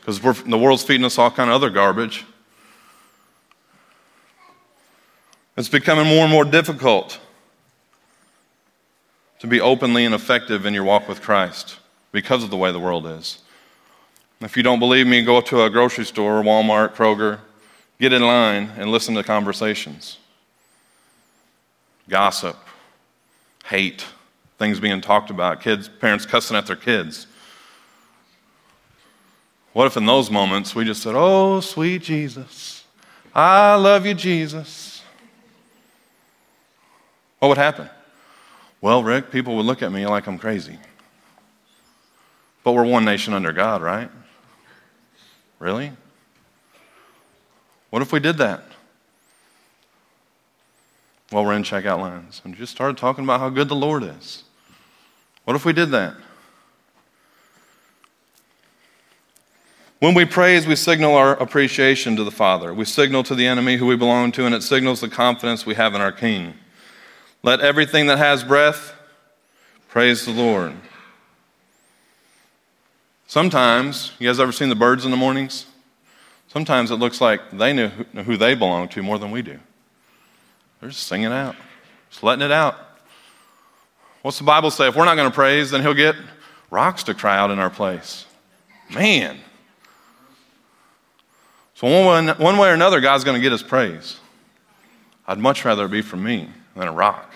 Because 0.00 0.20
the 0.20 0.58
world's 0.58 0.82
feeding 0.82 1.04
us 1.04 1.18
all 1.18 1.30
kind 1.30 1.50
of 1.50 1.56
other 1.56 1.70
garbage. 1.70 2.24
It's 5.56 5.68
becoming 5.68 6.06
more 6.06 6.24
and 6.24 6.30
more 6.30 6.44
difficult 6.44 7.18
to 9.40 9.46
be 9.46 9.60
openly 9.60 10.04
and 10.04 10.14
effective 10.14 10.66
in 10.66 10.74
your 10.74 10.84
walk 10.84 11.08
with 11.08 11.20
Christ 11.20 11.76
because 12.12 12.42
of 12.42 12.50
the 12.50 12.56
way 12.56 12.72
the 12.72 12.80
world 12.80 13.06
is. 13.06 13.38
If 14.40 14.56
you 14.56 14.62
don't 14.62 14.78
believe 14.78 15.06
me, 15.06 15.22
go 15.22 15.40
to 15.40 15.64
a 15.64 15.70
grocery 15.70 16.04
store, 16.04 16.42
Walmart, 16.42 16.94
Kroger, 16.94 17.40
get 18.00 18.12
in 18.12 18.22
line 18.22 18.70
and 18.76 18.90
listen 18.90 19.14
to 19.16 19.22
conversations. 19.22 20.18
Gossip, 22.08 22.56
hate, 23.64 24.06
things 24.58 24.80
being 24.80 25.00
talked 25.00 25.30
about, 25.30 25.60
kids, 25.60 25.88
parents 25.88 26.26
cussing 26.26 26.56
at 26.56 26.66
their 26.66 26.76
kids. 26.76 27.26
What 29.72 29.86
if 29.86 29.96
in 29.96 30.06
those 30.06 30.30
moments 30.30 30.74
we 30.74 30.84
just 30.84 31.02
said, 31.02 31.14
Oh, 31.16 31.60
sweet 31.60 32.02
Jesus, 32.02 32.84
I 33.34 33.76
love 33.76 34.04
you, 34.04 34.14
Jesus? 34.14 35.02
What 37.38 37.48
would 37.48 37.58
happen? 37.58 37.88
Well, 38.80 39.02
Rick, 39.02 39.30
people 39.30 39.56
would 39.56 39.66
look 39.66 39.82
at 39.82 39.92
me 39.92 40.06
like 40.06 40.26
I'm 40.26 40.38
crazy. 40.38 40.78
But 42.64 42.72
we're 42.72 42.84
one 42.84 43.04
nation 43.04 43.32
under 43.32 43.52
God, 43.52 43.80
right? 43.80 44.10
Really? 45.58 45.92
What 47.90 48.02
if 48.02 48.12
we 48.12 48.20
did 48.20 48.38
that? 48.38 48.64
Well, 51.30 51.44
we're 51.44 51.54
in 51.54 51.62
checkout 51.62 52.00
lines 52.00 52.40
and 52.44 52.54
just 52.54 52.72
started 52.72 52.96
talking 52.96 53.24
about 53.24 53.40
how 53.40 53.50
good 53.50 53.68
the 53.68 53.76
Lord 53.76 54.02
is. 54.02 54.44
What 55.48 55.56
if 55.56 55.64
we 55.64 55.72
did 55.72 55.92
that? 55.92 56.14
When 59.98 60.12
we 60.12 60.26
praise, 60.26 60.66
we 60.66 60.76
signal 60.76 61.14
our 61.14 61.36
appreciation 61.36 62.16
to 62.16 62.24
the 62.24 62.30
Father. 62.30 62.74
We 62.74 62.84
signal 62.84 63.22
to 63.22 63.34
the 63.34 63.46
enemy 63.46 63.78
who 63.78 63.86
we 63.86 63.96
belong 63.96 64.30
to, 64.32 64.44
and 64.44 64.54
it 64.54 64.62
signals 64.62 65.00
the 65.00 65.08
confidence 65.08 65.64
we 65.64 65.74
have 65.76 65.94
in 65.94 66.02
our 66.02 66.12
King. 66.12 66.52
Let 67.42 67.60
everything 67.60 68.08
that 68.08 68.18
has 68.18 68.44
breath 68.44 68.92
praise 69.88 70.26
the 70.26 70.32
Lord. 70.32 70.74
Sometimes, 73.26 74.12
you 74.18 74.28
guys 74.28 74.38
ever 74.38 74.52
seen 74.52 74.68
the 74.68 74.74
birds 74.74 75.06
in 75.06 75.10
the 75.10 75.16
mornings? 75.16 75.64
Sometimes 76.48 76.90
it 76.90 76.96
looks 76.96 77.22
like 77.22 77.52
they 77.52 77.72
know 77.72 77.88
who 77.88 78.36
they 78.36 78.54
belong 78.54 78.86
to 78.88 79.02
more 79.02 79.18
than 79.18 79.30
we 79.30 79.40
do. 79.40 79.58
They're 80.82 80.90
just 80.90 81.06
singing 81.06 81.32
out, 81.32 81.56
just 82.10 82.22
letting 82.22 82.44
it 82.44 82.52
out. 82.52 82.87
What's 84.22 84.38
the 84.38 84.44
Bible 84.44 84.70
say? 84.70 84.88
If 84.88 84.96
we're 84.96 85.04
not 85.04 85.14
going 85.14 85.30
to 85.30 85.34
praise, 85.34 85.70
then 85.70 85.82
He'll 85.82 85.94
get 85.94 86.16
rocks 86.70 87.04
to 87.04 87.14
cry 87.14 87.36
out 87.36 87.50
in 87.50 87.58
our 87.58 87.70
place. 87.70 88.26
Man. 88.90 89.38
So, 91.74 92.04
one, 92.04 92.28
one 92.28 92.58
way 92.58 92.70
or 92.70 92.74
another, 92.74 93.00
God's 93.00 93.24
going 93.24 93.36
to 93.36 93.40
get 93.40 93.52
His 93.52 93.62
praise. 93.62 94.18
I'd 95.26 95.38
much 95.38 95.64
rather 95.64 95.84
it 95.84 95.90
be 95.90 96.02
from 96.02 96.24
me 96.24 96.48
than 96.74 96.88
a 96.88 96.92
rock. 96.92 97.32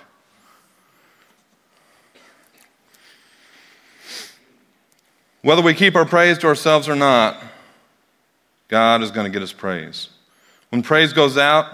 Whether 5.43 5.63
we 5.63 5.75
keep 5.75 5.97
our 5.97 6.05
praise 6.05 6.39
to 6.39 6.47
ourselves 6.47 6.89
or 6.89 6.97
not, 6.97 7.43
God 8.69 9.03
is 9.03 9.11
going 9.11 9.27
to 9.27 9.31
get 9.31 9.43
His 9.43 9.53
praise. 9.53 10.09
When 10.71 10.83
praise 10.83 11.13
goes 11.13 11.37
out, 11.37 11.67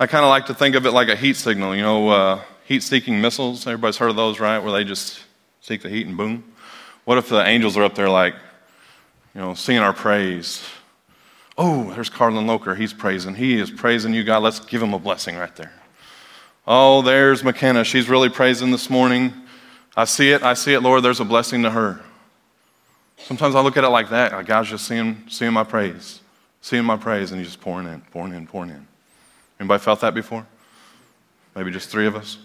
I 0.00 0.06
kind 0.06 0.24
of 0.24 0.30
like 0.30 0.46
to 0.46 0.54
think 0.54 0.74
of 0.74 0.86
it 0.86 0.92
like 0.92 1.08
a 1.08 1.16
heat 1.16 1.36
signal. 1.36 1.76
You 1.76 1.82
know, 1.82 2.08
uh, 2.08 2.42
heat 2.66 2.82
seeking 2.82 3.20
missiles. 3.20 3.66
Everybody's 3.66 3.96
heard 3.96 4.10
of 4.10 4.16
those, 4.16 4.40
right? 4.40 4.58
Where 4.58 4.72
they 4.72 4.84
just 4.84 5.20
seek 5.60 5.82
the 5.82 5.88
heat 5.88 6.06
and 6.06 6.16
boom. 6.16 6.44
What 7.04 7.18
if 7.18 7.28
the 7.28 7.44
angels 7.44 7.76
are 7.76 7.84
up 7.84 7.94
there, 7.94 8.08
like, 8.08 8.34
you 9.34 9.40
know, 9.40 9.54
singing 9.54 9.82
our 9.82 9.92
praise? 9.92 10.64
Oh, 11.56 11.92
there's 11.94 12.10
Carlin 12.10 12.46
Loker. 12.46 12.74
He's 12.74 12.92
praising. 12.92 13.34
He 13.34 13.58
is 13.58 13.70
praising 13.70 14.12
you, 14.12 14.24
God. 14.24 14.42
Let's 14.42 14.60
give 14.60 14.82
him 14.82 14.92
a 14.92 14.98
blessing 14.98 15.36
right 15.36 15.54
there. 15.56 15.72
Oh, 16.66 17.00
there's 17.02 17.44
McKenna. 17.44 17.84
She's 17.84 18.08
really 18.08 18.28
praising 18.28 18.72
this 18.72 18.90
morning. 18.90 19.32
I 19.96 20.04
see 20.04 20.32
it. 20.32 20.42
I 20.42 20.54
see 20.54 20.74
it, 20.74 20.80
Lord. 20.80 21.02
There's 21.02 21.20
a 21.20 21.24
blessing 21.24 21.62
to 21.62 21.70
her. 21.70 22.00
Sometimes 23.18 23.54
I 23.54 23.60
look 23.60 23.76
at 23.76 23.84
it 23.84 23.88
like 23.88 24.10
that. 24.10 24.32
Like 24.32 24.46
God's 24.46 24.70
just 24.70 24.86
seeing, 24.86 25.22
seeing 25.28 25.52
my 25.52 25.64
praise, 25.64 26.20
seeing 26.60 26.84
my 26.84 26.96
praise, 26.96 27.30
and 27.30 27.38
He's 27.38 27.48
just 27.48 27.60
pouring 27.60 27.86
in, 27.86 28.00
pouring 28.12 28.34
in, 28.34 28.46
pouring 28.46 28.70
in. 28.70 28.86
Anybody 29.58 29.82
felt 29.82 30.00
that 30.00 30.12
before? 30.14 30.46
Maybe 31.54 31.70
just 31.70 31.88
three 31.88 32.06
of 32.06 32.16
us? 32.16 32.38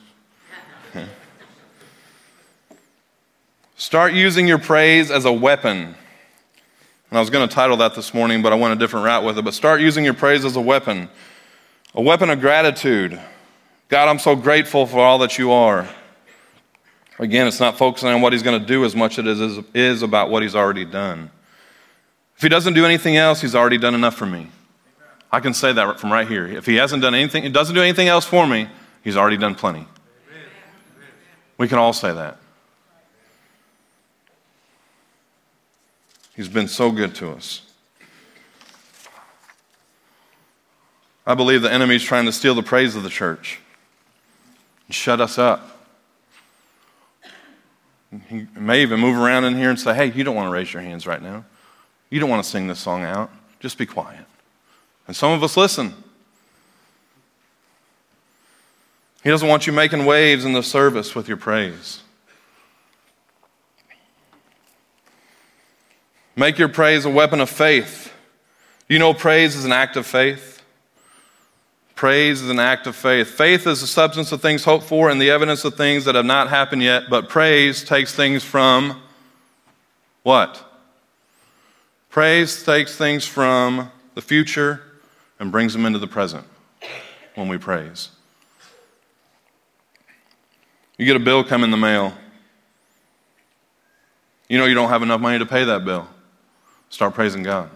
Start 3.76 4.14
using 4.14 4.48
your 4.48 4.60
praise 4.60 5.10
as 5.10 5.26
a 5.26 5.34
weapon. 5.34 5.78
And 5.78 7.18
I 7.18 7.20
was 7.20 7.30
going 7.30 7.48
to 7.50 7.54
title 7.54 7.78
that 7.78 7.96
this 7.96 8.14
morning, 8.14 8.42
but 8.42 8.54
I 8.54 8.56
went 8.56 8.74
a 8.74 8.78
different 8.78 9.06
route 9.06 9.24
with 9.24 9.38
it. 9.38 9.44
But 9.44 9.54
start 9.54 9.82
using 9.82 10.06
your 10.06 10.14
praise 10.14 10.46
as 10.46 10.56
a 10.56 10.62
weapon, 10.62 11.10
a 11.96 12.02
weapon 12.02 12.30
of 12.30 12.40
gratitude. 12.40 13.20
God, 13.90 14.08
I'm 14.08 14.20
so 14.20 14.36
grateful 14.36 14.86
for 14.86 15.00
all 15.00 15.18
that 15.18 15.38
you 15.38 15.52
are. 15.52 15.90
Again, 17.20 17.48
it's 17.48 17.60
not 17.60 17.78
focusing 17.78 18.10
on 18.10 18.22
what 18.22 18.34
he's 18.34 18.44
going 18.44 18.60
to 18.60 18.66
do 18.66 18.86
as 18.86 18.96
much 18.96 19.20
as 19.20 19.42
it 19.42 19.66
is 19.74 20.02
about 20.02 20.30
what 20.30 20.42
he's 20.42 20.56
already 20.56 20.86
done. 20.86 21.30
If 22.38 22.44
he 22.44 22.50
doesn't 22.50 22.74
do 22.74 22.86
anything 22.86 23.18
else, 23.18 23.42
he's 23.42 23.56
already 23.56 23.78
done 23.78 23.94
enough 23.94 24.16
for 24.16 24.26
me. 24.26 24.48
I 25.32 25.40
can 25.40 25.54
say 25.54 25.74
that 25.74 26.00
from 26.00 26.12
right 26.12 26.28
here. 26.28 26.48
If 26.48 26.66
he 26.66 26.76
hasn't 26.76 27.02
done 27.02 27.14
anything, 27.14 27.44
he 27.44 27.50
doesn't 27.50 27.76
do 27.76 27.82
anything 27.82 28.08
else 28.08 28.26
for 28.26 28.48
me, 28.48 28.70
he's 29.04 29.18
already 29.18 29.38
done 29.38 29.56
plenty. 29.56 29.86
We 31.62 31.68
can 31.68 31.78
all 31.78 31.94
say 31.94 32.12
that. 32.12 32.38
He's 36.36 36.48
been 36.48 36.68
so 36.68 36.92
good 36.92 37.14
to 37.14 37.30
us. 37.34 37.62
I 41.24 41.36
believe 41.36 41.62
the 41.62 41.72
enemy's 41.72 42.02
trying 42.02 42.26
to 42.26 42.32
steal 42.32 42.56
the 42.56 42.64
praise 42.64 42.96
of 42.96 43.04
the 43.04 43.12
church 43.12 43.60
and 44.88 44.96
shut 44.96 45.22
us 45.22 45.38
up. 45.38 45.86
He 48.28 48.48
may 48.56 48.82
even 48.82 49.00
move 49.00 49.16
around 49.16 49.44
in 49.44 49.56
here 49.56 49.70
and 49.70 49.80
say, 49.80 49.94
Hey, 49.94 50.12
you 50.12 50.24
don't 50.24 50.36
want 50.36 50.48
to 50.48 50.52
raise 50.52 50.74
your 50.74 50.82
hands 50.82 51.06
right 51.06 51.22
now. 51.22 51.46
You 52.10 52.20
don't 52.20 52.32
want 52.32 52.44
to 52.44 52.50
sing 52.50 52.66
this 52.66 52.80
song 52.80 53.04
out. 53.04 53.30
Just 53.60 53.78
be 53.78 53.86
quiet. 53.86 54.26
And 55.06 55.16
some 55.16 55.32
of 55.32 55.44
us 55.44 55.56
listen. 55.56 55.94
He 59.24 59.30
doesn't 59.30 59.48
want 59.48 59.68
you 59.68 59.74
making 59.74 60.06
waves 60.06 60.46
in 60.46 60.54
the 60.54 60.64
service 60.64 61.14
with 61.14 61.28
your 61.28 61.38
praise. 61.38 62.02
Make 66.36 66.58
your 66.58 66.70
praise 66.70 67.06
a 67.06 67.10
weapon 67.10 67.40
of 67.40 67.50
faith. 67.50 68.12
You 68.88 69.00
know, 69.00 69.14
praise 69.14 69.56
is 69.56 69.66
an 69.66 69.72
act 69.72 69.96
of 69.96 70.06
faith. 70.06 70.64
Praise 71.94 72.42
is 72.42 72.50
an 72.50 72.60
act 72.60 72.88
of 72.88 72.96
faith. 72.96 73.28
Faith 73.28 73.68
is 73.68 73.82
the 73.82 73.88
substance 73.88 74.32
of 74.32 74.42
things 74.42 74.64
hoped 74.64 74.86
for 74.86 75.10
and 75.10 75.22
the 75.22 75.30
evidence 75.30 75.64
of 75.66 75.76
things 75.76 76.06
that 76.06 76.16
have 76.16 76.26
not 76.26 76.50
happened 76.50 76.82
yet, 76.82 77.04
but 77.10 77.30
praise 77.30 77.84
takes 77.84 78.16
things 78.16 78.44
from 78.44 79.00
what? 80.24 80.66
Praise 82.10 82.64
takes 82.64 82.96
things 82.96 83.26
from 83.26 83.92
the 84.16 84.22
future 84.22 84.82
and 85.40 85.52
brings 85.52 85.74
them 85.74 85.86
into 85.86 86.00
the 86.00 86.08
present 86.08 86.46
when 87.36 87.48
we 87.48 87.58
praise. 87.58 88.10
You 91.02 91.08
get 91.08 91.16
a 91.16 91.20
bill 91.20 91.44
come 91.44 91.64
in 91.64 91.72
the 91.72 91.78
mail. 91.78 92.14
You 94.48 94.60
know 94.60 94.66
you 94.66 94.76
don't 94.76 94.90
have 94.90 95.02
enough 95.02 95.20
money 95.20 95.40
to 95.40 95.48
pay 95.48 95.64
that 95.64 95.84
bill. 95.84 96.08
Start 96.92 97.16
praising 97.16 97.42
God. 97.42 97.72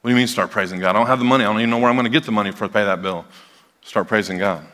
What 0.00 0.08
do 0.08 0.10
you 0.10 0.16
mean 0.16 0.28
start 0.28 0.52
praising 0.52 0.78
God? 0.78 0.90
I 0.90 0.92
don't 0.92 1.08
have 1.08 1.18
the 1.18 1.24
money. 1.24 1.42
I 1.42 1.48
don't 1.48 1.58
even 1.58 1.70
know 1.70 1.78
where 1.78 1.90
I'm 1.90 1.96
going 1.96 2.04
to 2.04 2.10
get 2.10 2.22
the 2.22 2.30
money 2.30 2.52
for 2.52 2.68
to 2.68 2.72
pay 2.72 2.84
that 2.84 3.02
bill. 3.02 3.24
Start 3.82 4.06
praising 4.06 4.38
God. 4.38 4.64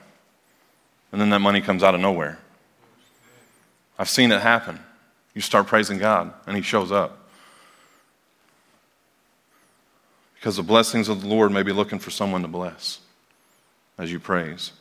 And 1.13 1.19
then 1.19 1.31
that 1.31 1.39
money 1.39 1.63
comes 1.63 1.83
out 1.83 1.95
of 1.95 2.03
nowhere. 2.03 2.39
I've 3.99 4.11
seen 4.11 4.31
it 4.31 4.43
happen. 4.43 4.79
You 5.33 5.41
start 5.41 5.67
praising 5.67 5.97
God, 5.97 6.35
and 6.47 6.55
He 6.55 6.63
shows 6.63 6.93
up. 6.93 7.27
Because 10.35 10.59
the 10.59 10.63
blessings 10.63 11.09
of 11.09 11.23
the 11.23 11.27
Lord 11.27 11.53
may 11.53 11.63
be 11.63 11.73
looking 11.73 11.99
for 11.99 12.11
someone 12.11 12.43
to 12.43 12.49
bless 12.49 12.99
as 13.97 14.13
you 14.13 14.21
praise. 14.21 14.73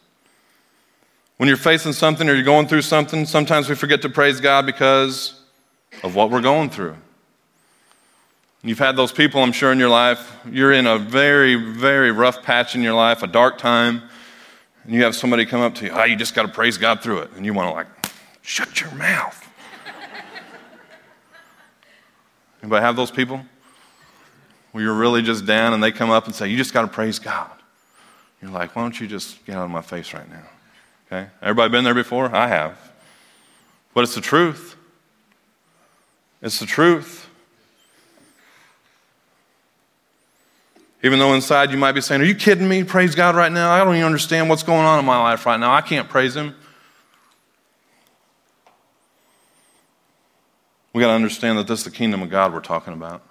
When 1.37 1.47
you're 1.47 1.57
facing 1.57 1.93
something 1.93 2.27
or 2.27 2.33
you're 2.33 2.43
going 2.43 2.67
through 2.67 2.81
something, 2.81 3.25
sometimes 3.25 3.69
we 3.69 3.75
forget 3.75 4.01
to 4.01 4.09
praise 4.09 4.41
God 4.41 4.65
because 4.65 5.39
of 6.03 6.15
what 6.15 6.31
we're 6.31 6.41
going 6.41 6.69
through. 6.69 6.95
You've 8.63 8.79
had 8.79 8.95
those 8.95 9.11
people, 9.11 9.41
I'm 9.41 9.51
sure, 9.51 9.71
in 9.71 9.77
your 9.77 9.89
life. 9.89 10.35
You're 10.51 10.73
in 10.73 10.87
a 10.87 10.97
very, 10.97 11.55
very 11.55 12.11
rough 12.11 12.41
patch 12.41 12.75
in 12.75 12.81
your 12.81 12.95
life, 12.95 13.21
a 13.21 13.27
dark 13.27 13.59
time, 13.59 14.01
and 14.83 14.93
you 14.93 15.03
have 15.03 15.15
somebody 15.15 15.45
come 15.45 15.61
up 15.61 15.75
to 15.75 15.85
you, 15.85 15.91
oh, 15.91 16.03
you 16.05 16.15
just 16.15 16.33
got 16.33 16.41
to 16.41 16.47
praise 16.47 16.77
God 16.77 17.01
through 17.01 17.19
it. 17.19 17.31
And 17.35 17.45
you 17.45 17.53
want 17.53 17.69
to, 17.69 17.73
like, 17.73 17.87
shut 18.41 18.81
your 18.81 18.91
mouth. 18.95 19.47
Anybody 22.63 22.83
have 22.83 22.95
those 22.95 23.11
people? 23.11 23.41
Where 24.71 24.83
you're 24.83 24.95
really 24.95 25.21
just 25.21 25.45
down 25.45 25.73
and 25.73 25.83
they 25.83 25.91
come 25.91 26.09
up 26.09 26.25
and 26.25 26.33
say, 26.33 26.47
You 26.47 26.57
just 26.57 26.73
got 26.73 26.81
to 26.81 26.87
praise 26.87 27.19
God. 27.19 27.51
You're 28.41 28.51
like, 28.51 28.75
Why 28.75 28.81
don't 28.81 28.99
you 28.99 29.07
just 29.07 29.45
get 29.45 29.55
out 29.55 29.65
of 29.65 29.71
my 29.71 29.81
face 29.81 30.13
right 30.13 30.29
now? 30.29 30.43
Okay? 31.07 31.29
Everybody 31.41 31.71
been 31.71 31.83
there 31.83 31.93
before? 31.93 32.33
I 32.35 32.47
have. 32.47 32.77
But 33.93 34.03
it's 34.03 34.15
the 34.15 34.21
truth. 34.21 34.75
It's 36.41 36.59
the 36.59 36.65
truth. 36.65 37.29
Even 41.03 41.19
though 41.19 41.33
inside 41.33 41.71
you 41.71 41.77
might 41.77 41.93
be 41.93 42.01
saying, 42.01 42.21
Are 42.21 42.25
you 42.25 42.35
kidding 42.35 42.67
me? 42.67 42.83
Praise 42.83 43.15
God 43.15 43.35
right 43.35 43.51
now. 43.51 43.71
I 43.71 43.83
don't 43.83 43.95
even 43.95 44.05
understand 44.05 44.49
what's 44.49 44.63
going 44.63 44.85
on 44.85 44.99
in 44.99 45.05
my 45.05 45.17
life 45.17 45.45
right 45.45 45.59
now. 45.59 45.73
I 45.73 45.81
can't 45.81 46.09
praise 46.09 46.35
Him. 46.35 46.55
We 50.93 51.01
got 51.01 51.07
to 51.07 51.13
understand 51.13 51.59
that 51.59 51.67
this 51.67 51.79
is 51.79 51.85
the 51.85 51.91
kingdom 51.91 52.23
of 52.23 52.29
God 52.29 52.53
we're 52.53 52.59
talking 52.59 52.93
about. 52.93 53.21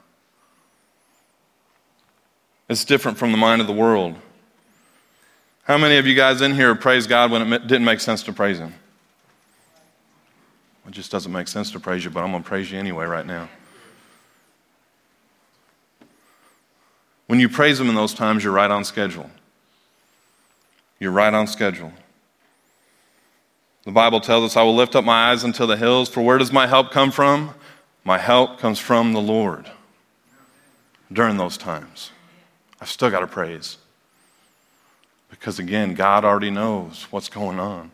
It's 2.68 2.84
different 2.84 3.18
from 3.18 3.32
the 3.32 3.38
mind 3.38 3.60
of 3.60 3.66
the 3.66 3.72
world. 3.72 4.16
How 5.66 5.76
many 5.76 5.96
of 5.96 6.06
you 6.06 6.14
guys 6.14 6.42
in 6.42 6.54
here 6.54 6.72
praise 6.76 7.08
God 7.08 7.32
when 7.32 7.52
it 7.52 7.66
didn't 7.66 7.84
make 7.84 7.98
sense 7.98 8.22
to 8.22 8.32
praise 8.32 8.60
Him? 8.60 8.72
It 10.86 10.92
just 10.92 11.10
doesn't 11.10 11.32
make 11.32 11.48
sense 11.48 11.72
to 11.72 11.80
praise 11.80 12.04
you, 12.04 12.10
but 12.10 12.22
I'm 12.22 12.30
going 12.30 12.44
to 12.44 12.48
praise 12.48 12.70
you 12.70 12.78
anyway 12.78 13.04
right 13.04 13.26
now. 13.26 13.48
When 17.26 17.40
you 17.40 17.48
praise 17.48 17.80
Him 17.80 17.88
in 17.88 17.96
those 17.96 18.14
times, 18.14 18.44
you're 18.44 18.52
right 18.52 18.70
on 18.70 18.84
schedule. 18.84 19.28
You're 21.00 21.10
right 21.10 21.34
on 21.34 21.48
schedule. 21.48 21.92
The 23.82 23.90
Bible 23.90 24.20
tells 24.20 24.44
us, 24.44 24.56
I 24.56 24.62
will 24.62 24.76
lift 24.76 24.94
up 24.94 25.04
my 25.04 25.32
eyes 25.32 25.42
unto 25.42 25.66
the 25.66 25.76
hills, 25.76 26.08
for 26.08 26.20
where 26.20 26.38
does 26.38 26.52
my 26.52 26.68
help 26.68 26.92
come 26.92 27.10
from? 27.10 27.54
My 28.04 28.18
help 28.18 28.60
comes 28.60 28.78
from 28.78 29.14
the 29.14 29.20
Lord. 29.20 29.68
During 31.12 31.38
those 31.38 31.56
times, 31.56 32.12
I've 32.80 32.88
still 32.88 33.10
got 33.10 33.20
to 33.20 33.26
praise. 33.26 33.78
Because 35.30 35.58
again, 35.58 35.94
God 35.94 36.24
already 36.24 36.50
knows 36.50 37.06
what's 37.10 37.28
going 37.28 37.58
on. 37.58 37.90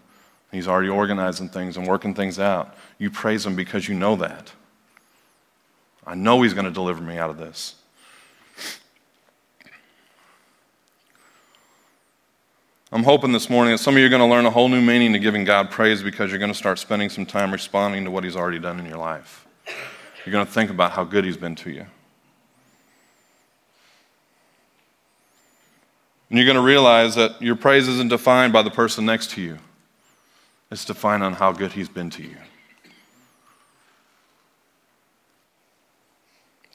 He's 0.51 0.68
already 0.68 0.90
organizing 0.90 1.49
things 1.49 1.77
and 1.77 1.87
working 1.87 2.14
things 2.14 2.38
out. 2.38 2.77
You 2.99 3.11
praise 3.11 3.47
Him 3.47 3.57
because 3.57 3.88
you 3.88 3.95
know 3.95 4.16
that. 4.16 4.53
I 6.07 6.14
know 6.14 6.42
He's 6.42 6.53
going 6.53 6.66
to 6.66 6.71
deliver 6.71 7.03
me 7.03 7.16
out 7.16 7.31
of 7.31 7.38
this. 7.38 7.77
I'm 12.95 13.05
hoping 13.05 13.33
this 13.33 13.49
morning 13.49 13.73
that 13.73 13.79
some 13.79 13.95
of 13.95 14.01
you 14.01 14.07
are 14.07 14.11
going 14.11 14.21
to 14.21 14.27
learn 14.27 14.45
a 14.45 14.51
whole 14.51 14.68
new 14.68 14.83
meaning 14.83 15.14
to 15.14 15.18
giving 15.18 15.45
God 15.45 15.71
praise 15.71 16.03
because 16.03 16.31
you're 16.31 16.38
going 16.38 16.53
to 16.53 16.59
start 16.59 16.79
spending 16.79 17.09
some 17.09 17.25
time 17.25 17.51
responding 17.51 18.05
to 18.05 18.11
what 18.11 18.23
He's 18.23 18.37
already 18.37 18.59
done 18.59 18.79
in 18.79 18.85
your 18.85 18.99
life. 18.99 19.47
You're 20.27 20.33
going 20.33 20.45
to 20.45 20.53
think 20.53 20.71
about 20.71 20.92
how 20.92 21.03
good 21.03 21.25
He's 21.25 21.38
been 21.38 21.55
to 21.57 21.71
you. 21.71 21.87
And 26.33 26.38
you're 26.38 26.47
going 26.47 26.57
to 26.57 26.62
realize 26.62 27.14
that 27.16 27.42
your 27.42 27.57
praise 27.57 27.87
isn't 27.88 28.09
defined 28.09 28.55
by 28.55 28.62
the 28.62 28.71
person 28.71 29.05
next 29.05 29.33
to 29.33 29.42
you, 29.42 29.59
it's 30.71 30.87
defined 30.87 31.23
on 31.23 31.35
how 31.35 31.53
good 31.53 31.73
He's 31.73 31.90
been 31.90 32.09
to 32.09 32.23
you. 32.23 32.37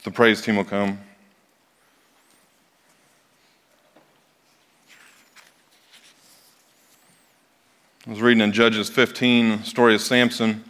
The 0.04 0.12
praise 0.12 0.40
team 0.40 0.54
will 0.54 0.64
come. 0.64 1.00
I 8.06 8.10
was 8.10 8.22
reading 8.22 8.44
in 8.44 8.52
Judges 8.52 8.88
15, 8.88 9.58
the 9.58 9.64
story 9.64 9.96
of 9.96 10.00
Samson. 10.00 10.62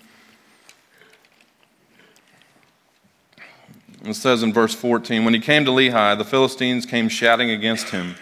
It 4.07 4.15
says 4.15 4.43
in 4.43 4.55
verse 4.55 4.75
14 4.75 5.27
When 5.27 5.35
he 5.35 5.41
came 5.41 5.67
to 5.67 5.71
Lehi, 5.71 6.17
the 6.17 6.25
Philistines 6.25 6.87
came 6.87 7.11
shouting 7.11 7.51
against 7.51 7.91
him. 7.91 8.15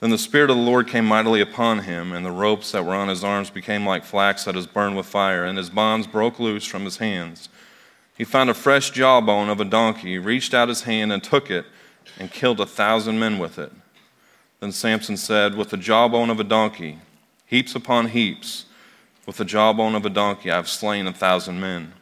Then 0.00 0.10
the 0.10 0.18
Spirit 0.18 0.50
of 0.50 0.56
the 0.56 0.62
Lord 0.62 0.86
came 0.86 1.06
mightily 1.06 1.40
upon 1.40 1.80
him, 1.80 2.12
and 2.12 2.24
the 2.24 2.30
ropes 2.30 2.70
that 2.70 2.84
were 2.84 2.94
on 2.94 3.08
his 3.08 3.24
arms 3.24 3.50
became 3.50 3.84
like 3.84 4.04
flax 4.04 4.44
that 4.44 4.54
is 4.54 4.66
burned 4.66 4.96
with 4.96 5.06
fire, 5.06 5.44
and 5.44 5.58
his 5.58 5.70
bonds 5.70 6.06
broke 6.06 6.38
loose 6.38 6.64
from 6.64 6.84
his 6.84 6.98
hands. 6.98 7.48
He 8.16 8.24
found 8.24 8.48
a 8.48 8.54
fresh 8.54 8.90
jawbone 8.90 9.48
of 9.48 9.60
a 9.60 9.64
donkey, 9.64 10.18
reached 10.18 10.54
out 10.54 10.68
his 10.68 10.82
hand 10.82 11.12
and 11.12 11.22
took 11.22 11.50
it, 11.50 11.66
and 12.18 12.30
killed 12.30 12.60
a 12.60 12.66
thousand 12.66 13.18
men 13.18 13.38
with 13.38 13.58
it. 13.58 13.72
Then 14.60 14.72
Samson 14.72 15.16
said, 15.16 15.56
With 15.56 15.70
the 15.70 15.76
jawbone 15.76 16.30
of 16.30 16.40
a 16.40 16.44
donkey, 16.44 16.98
heaps 17.46 17.74
upon 17.74 18.08
heaps. 18.08 18.66
With 19.26 19.36
the 19.36 19.44
jawbone 19.44 19.94
of 19.94 20.06
a 20.06 20.10
donkey 20.10 20.50
I 20.50 20.56
have 20.56 20.68
slain 20.68 21.06
a 21.06 21.12
thousand 21.12 21.60
men. 21.60 21.92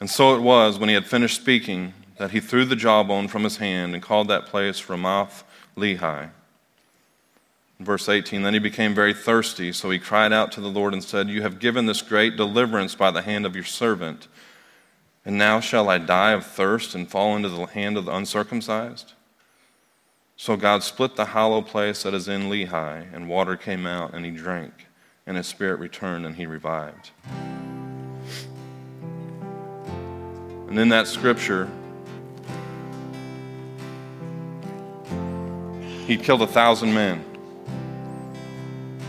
And 0.00 0.08
so 0.08 0.34
it 0.34 0.40
was, 0.40 0.78
when 0.78 0.88
he 0.88 0.94
had 0.94 1.06
finished 1.06 1.40
speaking, 1.40 1.94
that 2.18 2.30
he 2.30 2.40
threw 2.40 2.64
the 2.64 2.76
jawbone 2.76 3.28
from 3.28 3.44
his 3.44 3.58
hand 3.58 3.94
and 3.94 4.02
called 4.02 4.28
that 4.28 4.46
place 4.46 4.80
Ramath 4.86 5.42
Lehi. 5.76 6.30
Verse 7.84 8.08
18 8.08 8.42
Then 8.42 8.54
he 8.54 8.60
became 8.60 8.94
very 8.94 9.14
thirsty, 9.14 9.72
so 9.72 9.90
he 9.90 9.98
cried 9.98 10.32
out 10.32 10.52
to 10.52 10.60
the 10.60 10.68
Lord 10.68 10.92
and 10.92 11.02
said, 11.02 11.28
You 11.28 11.42
have 11.42 11.58
given 11.58 11.86
this 11.86 12.02
great 12.02 12.36
deliverance 12.36 12.94
by 12.94 13.10
the 13.10 13.22
hand 13.22 13.44
of 13.44 13.54
your 13.54 13.64
servant, 13.64 14.28
and 15.24 15.36
now 15.38 15.60
shall 15.60 15.88
I 15.88 15.98
die 15.98 16.32
of 16.32 16.46
thirst 16.46 16.94
and 16.94 17.10
fall 17.10 17.36
into 17.36 17.48
the 17.48 17.66
hand 17.66 17.96
of 17.96 18.04
the 18.04 18.14
uncircumcised? 18.14 19.12
So 20.36 20.56
God 20.56 20.82
split 20.82 21.16
the 21.16 21.26
hollow 21.26 21.62
place 21.62 22.02
that 22.02 22.14
is 22.14 22.28
in 22.28 22.50
Lehi, 22.50 23.14
and 23.14 23.28
water 23.28 23.56
came 23.56 23.86
out, 23.86 24.14
and 24.14 24.24
he 24.24 24.30
drank, 24.30 24.72
and 25.26 25.36
his 25.36 25.46
spirit 25.46 25.78
returned, 25.78 26.26
and 26.26 26.36
he 26.36 26.46
revived. 26.46 27.10
And 30.68 30.78
in 30.78 30.88
that 30.88 31.06
scripture, 31.06 31.68
he 36.06 36.16
killed 36.16 36.42
a 36.42 36.46
thousand 36.46 36.92
men. 36.94 37.31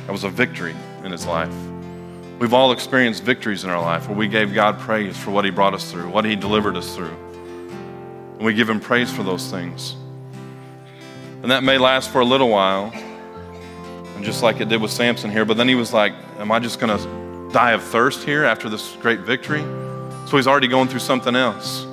That 0.06 0.12
was 0.12 0.24
a 0.24 0.30
victory 0.30 0.76
in 1.04 1.12
his 1.12 1.26
life. 1.26 1.54
We've 2.40 2.54
all 2.54 2.72
experienced 2.72 3.24
victories 3.24 3.64
in 3.64 3.70
our 3.70 3.82
life 3.82 4.08
where 4.08 4.18
we 4.18 4.28
gave 4.28 4.54
God 4.54 4.80
praise 4.80 5.18
for 5.18 5.32
what 5.32 5.46
he 5.46 5.52
brought 5.52 5.74
us 5.74 5.90
through, 5.92 6.10
what 6.10 6.26
he 6.26 6.36
delivered 6.36 6.76
us 6.76 6.96
through. 6.96 7.16
And 8.36 8.42
we 8.42 8.54
give 8.54 8.70
him 8.70 8.80
praise 8.80 9.12
for 9.12 9.24
those 9.24 9.50
things. 9.50 9.96
And 11.42 11.52
that 11.52 11.64
may 11.64 11.78
last 11.78 12.10
for 12.10 12.20
a 12.20 12.26
little 12.26 12.50
while, 12.50 12.92
and 14.16 14.26
just 14.26 14.44
like 14.44 14.60
it 14.60 14.70
did 14.70 14.82
with 14.82 14.92
Samson 14.92 15.32
here. 15.32 15.46
But 15.46 15.58
then 15.58 15.68
he 15.68 15.76
was 15.76 15.94
like, 15.94 16.14
Am 16.38 16.52
I 16.52 16.60
just 16.60 16.80
going 16.80 16.98
to 16.98 17.54
die 17.54 17.72
of 17.72 17.84
thirst 17.84 18.24
here 18.24 18.44
after 18.44 18.68
this 18.68 18.96
great 18.98 19.22
victory? 19.22 19.62
So 20.28 20.38
he's 20.38 20.48
already 20.48 20.68
going 20.68 20.90
through 20.90 21.00
something 21.00 21.36
else. 21.36 21.86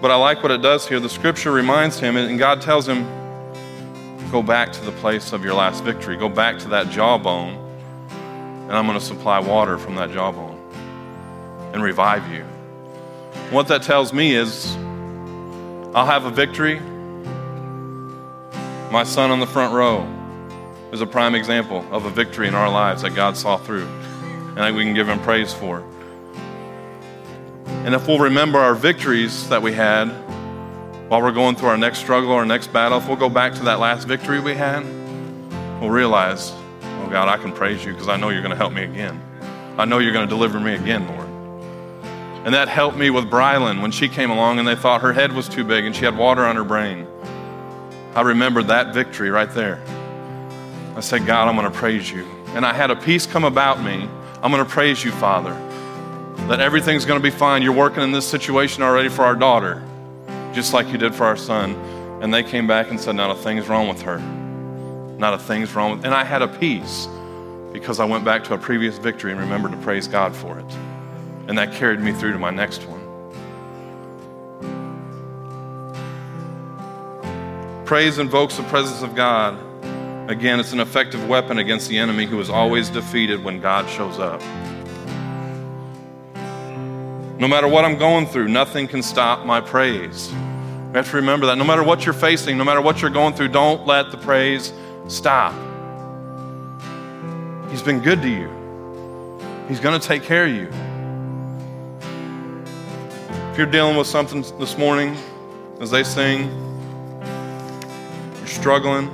But 0.00 0.10
I 0.10 0.16
like 0.16 0.42
what 0.42 0.52
it 0.52 0.62
does 0.62 0.86
here. 0.86 1.00
The 1.00 1.08
scripture 1.08 1.50
reminds 1.50 1.98
him, 1.98 2.16
and 2.16 2.38
God 2.38 2.60
tells 2.60 2.86
him, 2.86 3.04
Go 4.34 4.42
back 4.42 4.72
to 4.72 4.84
the 4.84 4.90
place 4.90 5.32
of 5.32 5.44
your 5.44 5.54
last 5.54 5.84
victory. 5.84 6.16
Go 6.16 6.28
back 6.28 6.58
to 6.58 6.68
that 6.70 6.90
jawbone, 6.90 7.54
and 8.64 8.72
I'm 8.72 8.84
going 8.84 8.98
to 8.98 9.04
supply 9.04 9.38
water 9.38 9.78
from 9.78 9.94
that 9.94 10.10
jawbone 10.10 10.58
and 11.72 11.80
revive 11.80 12.28
you. 12.32 12.42
What 13.52 13.68
that 13.68 13.84
tells 13.84 14.12
me 14.12 14.34
is, 14.34 14.74
I'll 15.94 16.04
have 16.04 16.24
a 16.24 16.30
victory 16.30 16.80
my 18.90 19.04
son 19.04 19.30
on 19.30 19.38
the 19.38 19.46
front 19.46 19.72
row 19.72 20.04
is 20.90 21.00
a 21.00 21.06
prime 21.06 21.36
example 21.36 21.86
of 21.92 22.04
a 22.04 22.10
victory 22.10 22.48
in 22.48 22.56
our 22.56 22.68
lives 22.68 23.02
that 23.02 23.10
God 23.10 23.36
saw 23.36 23.56
through 23.56 23.86
and 24.56 24.74
we 24.74 24.82
can 24.82 24.94
give 24.94 25.08
him 25.08 25.20
praise 25.20 25.54
for. 25.54 25.84
And 27.84 27.94
if 27.94 28.08
we'll 28.08 28.18
remember 28.18 28.58
our 28.58 28.74
victories 28.74 29.48
that 29.48 29.62
we 29.62 29.72
had 29.72 30.10
while 31.08 31.20
we're 31.20 31.32
going 31.32 31.54
through 31.56 31.68
our 31.68 31.76
next 31.76 31.98
struggle, 31.98 32.32
our 32.32 32.46
next 32.46 32.72
battle, 32.72 32.98
if 32.98 33.06
we'll 33.06 33.16
go 33.16 33.28
back 33.28 33.54
to 33.54 33.64
that 33.64 33.78
last 33.78 34.08
victory 34.08 34.40
we 34.40 34.54
had, 34.54 34.82
we'll 35.80 35.90
realize, 35.90 36.52
oh 36.52 37.08
God, 37.10 37.28
I 37.28 37.36
can 37.36 37.52
praise 37.52 37.84
you 37.84 37.92
because 37.92 38.08
I 38.08 38.16
know 38.16 38.30
you're 38.30 38.42
going 38.42 38.50
to 38.52 38.56
help 38.56 38.72
me 38.72 38.84
again. 38.84 39.20
I 39.76 39.84
know 39.84 39.98
you're 39.98 40.12
going 40.12 40.26
to 40.26 40.34
deliver 40.34 40.58
me 40.58 40.74
again, 40.74 41.06
Lord. 41.08 41.28
And 42.46 42.54
that 42.54 42.68
helped 42.68 42.96
me 42.96 43.10
with 43.10 43.30
Brylan 43.30 43.80
when 43.80 43.90
she 43.90 44.08
came 44.08 44.30
along 44.30 44.58
and 44.58 44.68
they 44.68 44.76
thought 44.76 45.00
her 45.00 45.12
head 45.12 45.32
was 45.32 45.48
too 45.48 45.64
big 45.64 45.84
and 45.84 45.96
she 45.96 46.04
had 46.04 46.16
water 46.16 46.44
on 46.44 46.56
her 46.56 46.64
brain. 46.64 47.06
I 48.14 48.20
remembered 48.20 48.68
that 48.68 48.94
victory 48.94 49.30
right 49.30 49.50
there. 49.50 49.82
I 50.94 51.00
said, 51.00 51.26
God, 51.26 51.48
I'm 51.48 51.56
going 51.56 51.70
to 51.70 51.76
praise 51.76 52.10
you. 52.10 52.26
And 52.48 52.64
I 52.64 52.72
had 52.72 52.90
a 52.90 52.96
peace 52.96 53.26
come 53.26 53.44
about 53.44 53.82
me. 53.82 54.08
I'm 54.42 54.52
going 54.52 54.64
to 54.64 54.70
praise 54.70 55.02
you, 55.02 55.10
Father, 55.10 55.52
that 56.48 56.60
everything's 56.60 57.04
going 57.04 57.18
to 57.18 57.22
be 57.22 57.34
fine. 57.34 57.62
You're 57.62 57.72
working 57.72 58.02
in 58.02 58.12
this 58.12 58.28
situation 58.28 58.82
already 58.82 59.08
for 59.08 59.24
our 59.24 59.34
daughter, 59.34 59.82
just 60.54 60.72
like 60.72 60.88
you 60.88 60.98
did 60.98 61.14
for 61.14 61.24
our 61.24 61.36
son. 61.36 61.74
And 62.22 62.32
they 62.32 62.42
came 62.42 62.66
back 62.66 62.90
and 62.90 62.98
said, 62.98 63.16
Not 63.16 63.30
a 63.30 63.34
thing's 63.34 63.68
wrong 63.68 63.88
with 63.88 64.02
her. 64.02 64.18
Not 65.18 65.34
a 65.34 65.38
thing's 65.38 65.74
wrong 65.74 65.92
with 65.92 66.04
And 66.04 66.14
I 66.14 66.24
had 66.24 66.42
a 66.42 66.48
peace 66.48 67.08
because 67.72 68.00
I 68.00 68.04
went 68.04 68.24
back 68.24 68.44
to 68.44 68.54
a 68.54 68.58
previous 68.58 68.98
victory 68.98 69.32
and 69.32 69.40
remembered 69.40 69.72
to 69.72 69.78
praise 69.78 70.08
God 70.08 70.34
for 70.34 70.58
it. 70.58 70.72
And 71.48 71.58
that 71.58 71.74
carried 71.74 72.00
me 72.00 72.12
through 72.12 72.32
to 72.32 72.38
my 72.38 72.50
next 72.50 72.86
one. 72.86 73.00
Praise 77.84 78.18
invokes 78.18 78.56
the 78.56 78.62
presence 78.64 79.02
of 79.02 79.14
God. 79.14 79.58
Again, 80.30 80.58
it's 80.58 80.72
an 80.72 80.80
effective 80.80 81.28
weapon 81.28 81.58
against 81.58 81.88
the 81.88 81.98
enemy 81.98 82.24
who 82.24 82.40
is 82.40 82.48
always 82.48 82.88
defeated 82.88 83.44
when 83.44 83.60
God 83.60 83.90
shows 83.90 84.18
up. 84.18 84.40
No 87.38 87.48
matter 87.48 87.66
what 87.66 87.84
I'm 87.84 87.98
going 87.98 88.26
through, 88.26 88.48
nothing 88.48 88.86
can 88.86 89.02
stop 89.02 89.44
my 89.44 89.60
praise. 89.60 90.30
We 90.30 90.98
have 90.98 91.10
to 91.10 91.16
remember 91.16 91.46
that. 91.46 91.58
No 91.58 91.64
matter 91.64 91.82
what 91.82 92.04
you're 92.04 92.14
facing, 92.14 92.56
no 92.56 92.62
matter 92.62 92.80
what 92.80 93.02
you're 93.02 93.10
going 93.10 93.34
through, 93.34 93.48
don't 93.48 93.84
let 93.86 94.12
the 94.12 94.16
praise 94.16 94.72
stop. 95.08 95.52
He's 97.70 97.82
been 97.82 98.00
good 98.00 98.22
to 98.22 98.28
you, 98.28 98.48
He's 99.68 99.80
going 99.80 99.98
to 100.00 100.06
take 100.06 100.22
care 100.22 100.46
of 100.46 100.54
you. 100.54 100.68
If 103.50 103.58
you're 103.58 103.66
dealing 103.66 103.96
with 103.96 104.06
something 104.06 104.42
this 104.60 104.78
morning, 104.78 105.16
as 105.80 105.90
they 105.90 106.04
sing, 106.04 106.48
you're 108.38 108.46
struggling, 108.46 109.08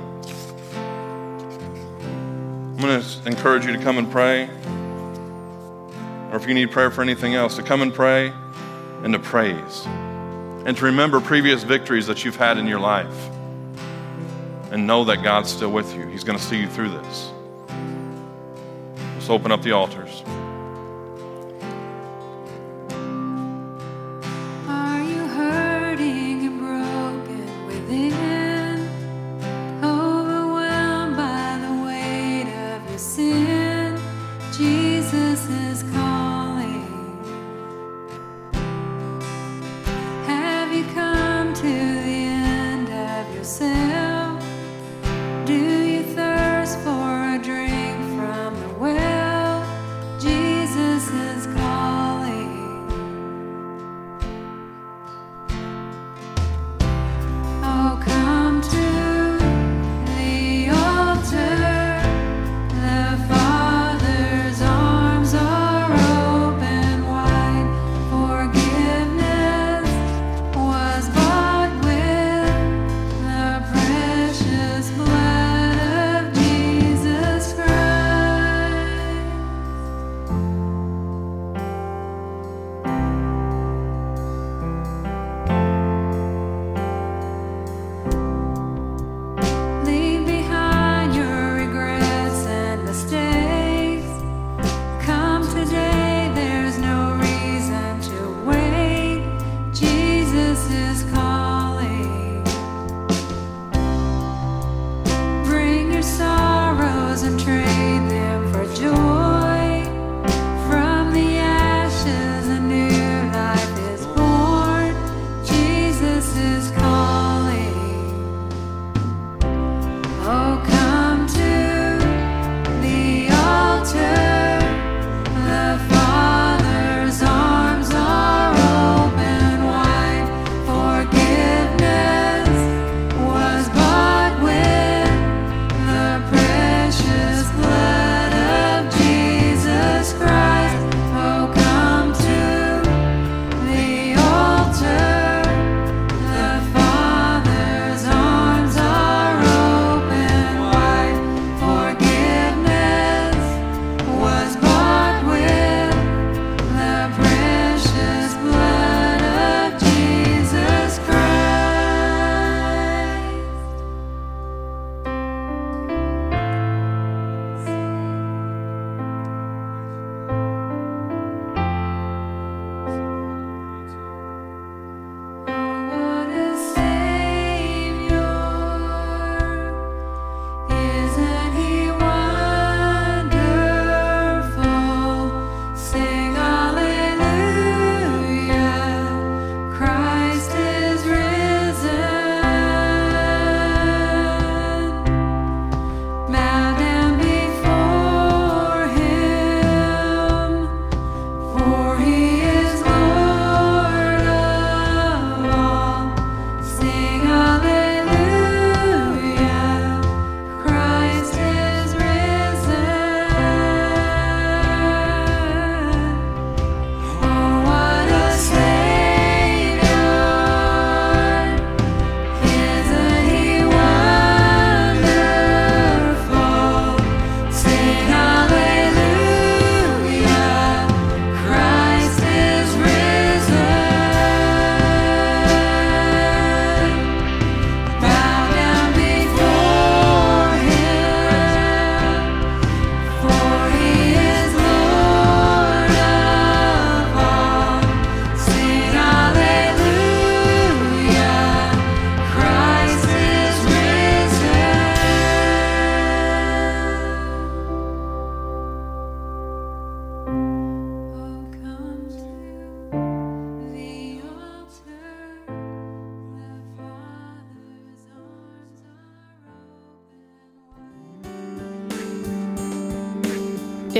I'm 2.75 2.77
going 2.77 3.01
to 3.01 3.21
encourage 3.25 3.65
you 3.65 3.71
to 3.75 3.79
come 3.79 3.97
and 3.97 4.11
pray. 4.11 4.47
Or 6.31 6.37
if 6.37 6.47
you 6.47 6.53
need 6.53 6.71
prayer 6.71 6.89
for 6.89 7.01
anything 7.01 7.35
else, 7.35 7.57
to 7.57 7.63
come 7.63 7.81
and 7.81 7.93
pray 7.93 8.33
and 9.03 9.13
to 9.13 9.19
praise. 9.19 9.85
And 10.65 10.77
to 10.77 10.85
remember 10.85 11.19
previous 11.19 11.63
victories 11.63 12.07
that 12.07 12.23
you've 12.23 12.37
had 12.37 12.57
in 12.57 12.67
your 12.67 12.79
life. 12.79 13.29
And 14.71 14.87
know 14.87 15.03
that 15.03 15.23
God's 15.23 15.51
still 15.51 15.71
with 15.71 15.93
you. 15.93 16.07
He's 16.07 16.23
going 16.23 16.39
to 16.39 16.43
see 16.43 16.57
you 16.57 16.67
through 16.67 16.89
this. 16.89 17.31
Let's 19.15 19.29
open 19.29 19.51
up 19.51 19.61
the 19.61 19.73
altars. 19.73 20.10